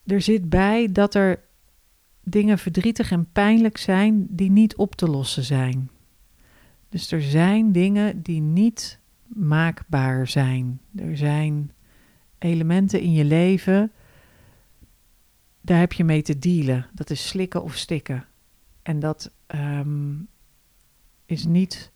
er 0.07 0.21
zit 0.21 0.49
bij 0.49 0.93
dat 0.93 1.15
er 1.15 1.41
dingen 2.23 2.59
verdrietig 2.59 3.11
en 3.11 3.33
pijnlijk 3.33 3.79
zijn 3.79 4.27
die 4.29 4.51
niet 4.51 4.77
op 4.77 4.95
te 4.95 5.09
lossen 5.09 5.45
zijn. 5.45 5.91
Dus 6.89 7.13
er 7.13 7.23
zijn 7.23 7.73
dingen 7.73 8.23
die 8.23 8.41
niet 8.41 8.99
maakbaar 9.27 10.27
zijn. 10.27 10.81
Er 10.97 11.17
zijn 11.17 11.73
elementen 12.41 13.01
in 13.01 13.13
je 13.13 13.25
leven 13.25 13.93
daar 15.61 15.79
heb 15.79 15.93
je 15.93 16.05
mee 16.05 16.23
te 16.23 16.39
dealen. 16.39 16.87
Dat 16.93 17.11
is 17.11 17.29
slikken 17.29 17.63
of 17.63 17.77
stikken. 17.77 18.25
En 18.83 18.99
dat 18.99 19.31
um, 19.55 20.29
is 21.27 21.45
niet, 21.45 21.93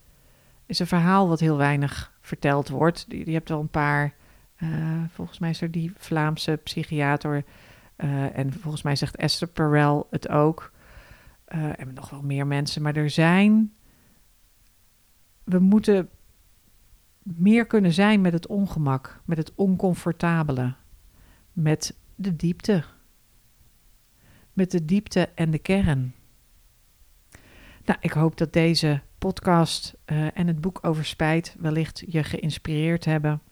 is 0.67 0.79
een 0.79 0.87
verhaal 0.87 1.29
wat 1.29 1.41
heel 1.41 1.57
weinig 1.57 2.13
verteld 2.21 2.69
wordt. 2.69 3.05
Je, 3.09 3.27
je 3.27 3.33
hebt 3.33 3.49
wel 3.49 3.61
een 3.61 3.69
paar, 3.69 4.15
uh, 4.63 5.03
volgens 5.09 5.39
mij 5.39 5.51
is 5.51 5.61
er 5.61 5.71
die 5.71 5.93
Vlaamse 5.97 6.61
psychiater, 6.63 7.45
uh, 7.97 8.39
en 8.39 8.53
volgens 8.53 8.83
mij 8.83 8.97
zegt 8.97 9.17
Esther 9.17 9.49
Perel 9.49 10.07
het 10.11 10.29
ook. 10.29 10.73
Uh, 11.55 11.81
en 11.81 11.95
nog 11.95 12.11
wel 12.11 12.23
meer 12.23 12.47
mensen, 12.47 12.83
maar 12.83 12.97
er 12.97 13.11
zijn, 13.11 13.73
we 15.45 15.59
moeten 15.59 16.09
meer 17.25 17.67
kunnen 17.67 17.93
zijn 17.93 18.21
met 18.21 18.33
het 18.33 18.47
ongemak, 18.47 19.21
met 19.25 19.39
het 19.39 19.53
oncomfortabele, 19.55 20.75
met 21.53 21.95
de 22.15 22.37
diepte. 22.37 22.85
Met 24.53 24.71
de 24.71 24.85
diepte 24.85 25.29
en 25.35 25.51
de 25.51 25.59
kern. 25.59 26.15
Nou, 27.85 27.99
ik 28.01 28.13
hoop 28.13 28.37
dat 28.37 28.53
deze 28.53 29.01
podcast 29.19 29.95
uh, 30.07 30.39
en 30.39 30.47
het 30.47 30.61
boek 30.61 30.79
over 30.83 31.05
spijt 31.05 31.57
wellicht 31.59 32.05
je 32.07 32.25
geïnspireerd 32.25 33.05
hebben 33.05 33.43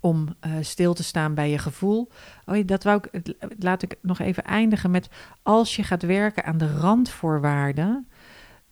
om 0.00 0.36
uh, 0.46 0.52
stil 0.60 0.94
te 0.94 1.02
staan 1.02 1.34
bij 1.34 1.50
je 1.50 1.58
gevoel. 1.58 2.10
Oh, 2.44 2.66
dat 2.66 2.84
wou 2.84 3.02
ik, 3.10 3.34
laat 3.58 3.82
ik 3.82 3.96
nog 4.02 4.18
even 4.18 4.44
eindigen 4.44 4.90
met 4.90 5.08
als 5.42 5.76
je 5.76 5.82
gaat 5.82 6.02
werken 6.02 6.44
aan 6.44 6.58
de 6.58 6.76
randvoorwaarden, 6.78 8.08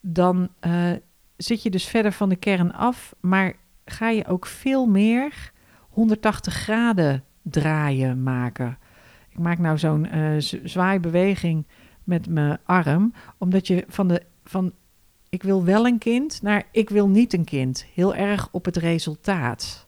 dan 0.01 0.49
uh, 0.67 0.93
zit 1.37 1.63
je 1.63 1.71
dus 1.71 1.85
verder 1.85 2.13
van 2.13 2.29
de 2.29 2.37
kern 2.37 2.73
af, 2.73 3.15
maar 3.21 3.57
ga 3.91 4.11
je 4.11 4.27
ook 4.27 4.47
veel 4.47 4.87
meer 4.87 5.53
180 5.89 6.55
graden 6.55 7.25
draaien 7.43 8.23
maken. 8.23 8.79
Ik 9.29 9.39
maak 9.39 9.59
nou 9.59 9.79
zo'n 9.79 10.07
uh, 10.15 10.41
zwaaibeweging 10.65 11.67
met 12.05 12.29
mijn 12.29 12.59
arm, 12.65 13.13
omdat 13.39 13.67
je 13.67 13.85
van 13.89 14.09
de 14.09 14.23
van 14.45 14.73
ik 15.29 15.43
wil 15.43 15.65
wel 15.65 15.87
een 15.87 15.99
kind 15.99 16.43
naar 16.43 16.67
ik 16.73 16.91
wil 16.91 17.09
niet 17.09 17.33
een 17.33 17.45
kind. 17.45 17.87
Heel 17.95 18.15
erg 18.15 18.49
op 18.51 18.65
het 18.65 18.77
resultaat. 18.77 19.87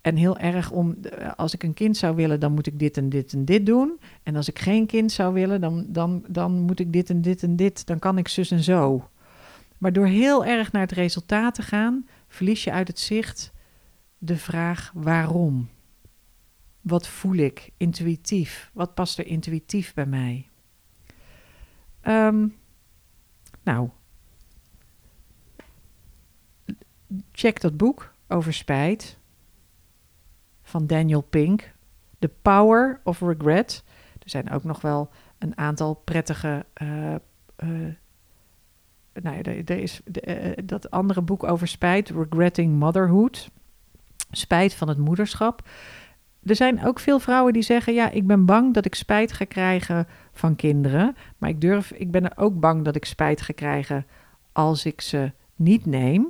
En 0.00 0.16
heel 0.16 0.38
erg 0.38 0.70
om, 0.70 0.96
als 1.36 1.54
ik 1.54 1.62
een 1.62 1.74
kind 1.74 1.96
zou 1.96 2.16
willen, 2.16 2.40
dan 2.40 2.52
moet 2.52 2.66
ik 2.66 2.78
dit 2.78 2.96
en 2.96 3.08
dit 3.08 3.32
en 3.32 3.44
dit 3.44 3.66
doen. 3.66 4.00
En 4.22 4.36
als 4.36 4.48
ik 4.48 4.58
geen 4.58 4.86
kind 4.86 5.12
zou 5.12 5.34
willen, 5.34 5.60
dan, 5.60 5.86
dan, 5.88 6.24
dan 6.28 6.52
moet 6.52 6.80
ik 6.80 6.92
dit 6.92 7.10
en 7.10 7.22
dit 7.22 7.42
en 7.42 7.56
dit. 7.56 7.86
Dan 7.86 7.98
kan 7.98 8.18
ik 8.18 8.28
zus 8.28 8.50
en 8.50 8.62
zo. 8.62 9.08
Maar 9.78 9.92
door 9.92 10.06
heel 10.06 10.44
erg 10.44 10.72
naar 10.72 10.82
het 10.82 10.92
resultaat 10.92 11.54
te 11.54 11.62
gaan, 11.62 12.06
verlies 12.30 12.64
je 12.64 12.72
uit 12.72 12.88
het 12.88 12.98
zicht 12.98 13.52
de 14.18 14.36
vraag 14.36 14.90
waarom. 14.94 15.68
Wat 16.80 17.08
voel 17.08 17.34
ik 17.34 17.70
intuïtief? 17.76 18.70
Wat 18.72 18.94
past 18.94 19.18
er 19.18 19.26
intuïtief 19.26 19.94
bij 19.94 20.06
mij? 20.06 20.48
Um, 22.02 22.56
nou, 23.62 23.90
check 27.32 27.60
dat 27.60 27.76
boek 27.76 28.14
over 28.28 28.52
spijt 28.54 29.18
van 30.62 30.86
Daniel 30.86 31.20
Pink. 31.20 31.72
The 32.18 32.30
Power 32.42 33.00
of 33.04 33.20
Regret. 33.20 33.84
Er 34.18 34.30
zijn 34.30 34.50
ook 34.50 34.64
nog 34.64 34.80
wel 34.80 35.10
een 35.38 35.58
aantal 35.58 35.94
prettige. 35.94 36.66
Uh, 36.82 37.14
uh, 37.64 37.94
nou 39.12 39.36
ja, 39.42 39.74
is 39.74 40.00
uh, 40.24 40.52
dat 40.64 40.90
andere 40.90 41.22
boek 41.22 41.44
over 41.44 41.68
spijt, 41.68 42.10
Regretting 42.10 42.78
Motherhood. 42.78 43.50
Spijt 44.30 44.74
van 44.74 44.88
het 44.88 44.98
moederschap. 44.98 45.68
Er 46.42 46.56
zijn 46.56 46.84
ook 46.84 46.98
veel 46.98 47.18
vrouwen 47.18 47.52
die 47.52 47.62
zeggen: 47.62 47.94
Ja, 47.94 48.10
ik 48.10 48.26
ben 48.26 48.44
bang 48.44 48.74
dat 48.74 48.84
ik 48.84 48.94
spijt 48.94 49.32
ga 49.32 49.44
krijgen 49.44 50.06
van 50.32 50.56
kinderen. 50.56 51.16
Maar 51.38 51.50
ik, 51.50 51.60
durf, 51.60 51.90
ik 51.92 52.10
ben 52.10 52.24
er 52.24 52.36
ook 52.36 52.60
bang 52.60 52.84
dat 52.84 52.96
ik 52.96 53.04
spijt 53.04 53.40
ga 53.40 53.52
krijgen 53.52 54.06
als 54.52 54.84
ik 54.84 55.00
ze 55.00 55.32
niet 55.54 55.86
neem. 55.86 56.28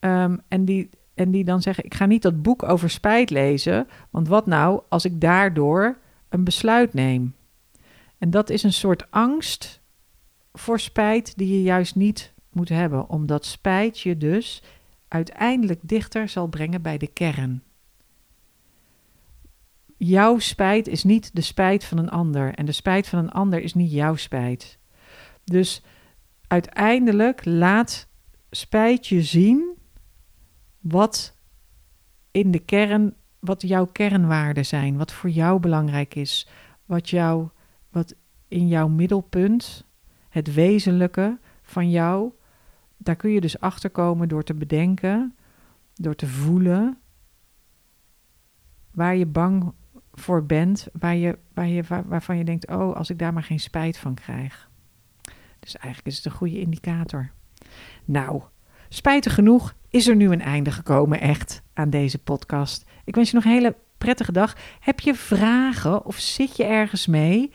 Um, 0.00 0.40
en, 0.48 0.64
die, 0.64 0.90
en 1.14 1.30
die 1.30 1.44
dan 1.44 1.62
zeggen: 1.62 1.84
Ik 1.84 1.94
ga 1.94 2.06
niet 2.06 2.22
dat 2.22 2.42
boek 2.42 2.62
over 2.62 2.90
spijt 2.90 3.30
lezen. 3.30 3.88
Want 4.10 4.28
wat 4.28 4.46
nou 4.46 4.82
als 4.88 5.04
ik 5.04 5.20
daardoor 5.20 5.98
een 6.28 6.44
besluit 6.44 6.94
neem? 6.94 7.34
En 8.18 8.30
dat 8.30 8.50
is 8.50 8.62
een 8.62 8.72
soort 8.72 9.10
angst 9.10 9.77
voor 10.58 10.80
spijt 10.80 11.36
die 11.36 11.48
je 11.48 11.62
juist 11.62 11.94
niet 11.94 12.32
moet 12.50 12.68
hebben, 12.68 13.08
omdat 13.08 13.44
spijt 13.44 14.00
je 14.00 14.16
dus 14.16 14.62
uiteindelijk 15.08 15.80
dichter 15.82 16.28
zal 16.28 16.46
brengen 16.46 16.82
bij 16.82 16.98
de 16.98 17.06
kern 17.06 17.62
jouw 19.98 20.38
spijt 20.38 20.88
is 20.88 21.04
niet 21.04 21.34
de 21.34 21.40
spijt 21.40 21.84
van 21.84 21.98
een 21.98 22.10
ander. 22.10 22.54
En 22.54 22.66
de 22.66 22.72
spijt 22.72 23.08
van 23.08 23.18
een 23.18 23.30
ander 23.30 23.60
is 23.60 23.74
niet 23.74 23.92
jouw 23.92 24.16
spijt. 24.16 24.78
Dus 25.44 25.82
uiteindelijk 26.46 27.44
laat 27.44 28.08
spijt 28.50 29.06
je 29.06 29.22
zien 29.22 29.76
wat 30.80 31.36
in 32.30 32.50
de 32.50 32.58
kern, 32.58 33.14
wat 33.38 33.62
jouw 33.62 33.86
kernwaarden 33.86 34.66
zijn, 34.66 34.96
wat 34.96 35.12
voor 35.12 35.30
jou 35.30 35.60
belangrijk 35.60 36.14
is, 36.14 36.48
wat, 36.84 37.10
jou, 37.10 37.48
wat 37.90 38.14
in 38.48 38.68
jouw 38.68 38.88
middelpunt, 38.88 39.84
het 40.28 40.54
wezenlijke 40.54 41.38
van 41.62 41.90
jou, 41.90 42.32
daar 42.96 43.16
kun 43.16 43.30
je 43.30 43.40
dus 43.40 43.60
achter 43.60 43.90
komen 43.90 44.28
door 44.28 44.44
te 44.44 44.54
bedenken, 44.54 45.36
door 45.94 46.14
te 46.14 46.26
voelen, 46.26 46.98
waar 48.90 49.16
je 49.16 49.26
bang 49.26 49.72
voor 50.12 50.46
bent, 50.46 50.88
waar 50.92 51.16
je, 51.16 51.38
waar 51.54 51.68
je, 51.68 51.82
waarvan 52.06 52.36
je 52.36 52.44
denkt, 52.44 52.68
oh, 52.68 52.96
als 52.96 53.10
ik 53.10 53.18
daar 53.18 53.32
maar 53.32 53.42
geen 53.42 53.60
spijt 53.60 53.98
van 53.98 54.14
krijg. 54.14 54.70
Dus 55.58 55.76
eigenlijk 55.76 56.06
is 56.06 56.16
het 56.16 56.24
een 56.24 56.38
goede 56.38 56.60
indicator. 56.60 57.30
Nou, 58.04 58.42
spijtig 58.88 59.34
genoeg 59.34 59.74
is 59.88 60.08
er 60.08 60.16
nu 60.16 60.32
een 60.32 60.40
einde 60.40 60.70
gekomen, 60.70 61.20
echt, 61.20 61.62
aan 61.72 61.90
deze 61.90 62.18
podcast. 62.18 62.84
Ik 63.04 63.14
wens 63.14 63.30
je 63.30 63.34
nog 63.34 63.44
een 63.44 63.50
hele 63.50 63.76
prettige 63.98 64.32
dag. 64.32 64.56
Heb 64.80 65.00
je 65.00 65.14
vragen 65.14 66.04
of 66.04 66.16
zit 66.16 66.56
je 66.56 66.64
ergens 66.64 67.06
mee? 67.06 67.52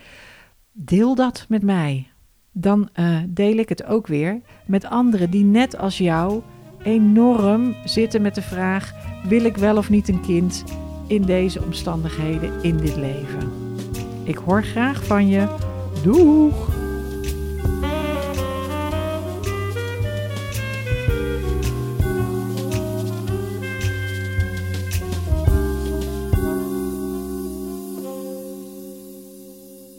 Deel 0.71 1.15
dat 1.15 1.45
met 1.49 1.63
mij. 1.63 2.12
Dan 2.53 2.89
uh, 2.95 3.17
deel 3.27 3.57
ik 3.57 3.69
het 3.69 3.85
ook 3.85 4.07
weer 4.07 4.41
met 4.65 4.85
anderen 4.85 5.29
die 5.29 5.43
net 5.43 5.77
als 5.77 5.97
jou 5.97 6.41
enorm 6.83 7.75
zitten 7.85 8.21
met 8.21 8.35
de 8.35 8.41
vraag: 8.41 8.93
wil 9.27 9.43
ik 9.43 9.57
wel 9.57 9.77
of 9.77 9.89
niet 9.89 10.07
een 10.07 10.21
kind? 10.21 10.63
in 11.07 11.21
deze 11.21 11.63
omstandigheden 11.63 12.51
in 12.61 12.77
dit 12.77 12.95
leven. 12.95 13.51
Ik 14.23 14.35
hoor 14.35 14.63
graag 14.63 15.05
van 15.05 15.27
je. 15.27 15.47
Doeg! 16.03 16.82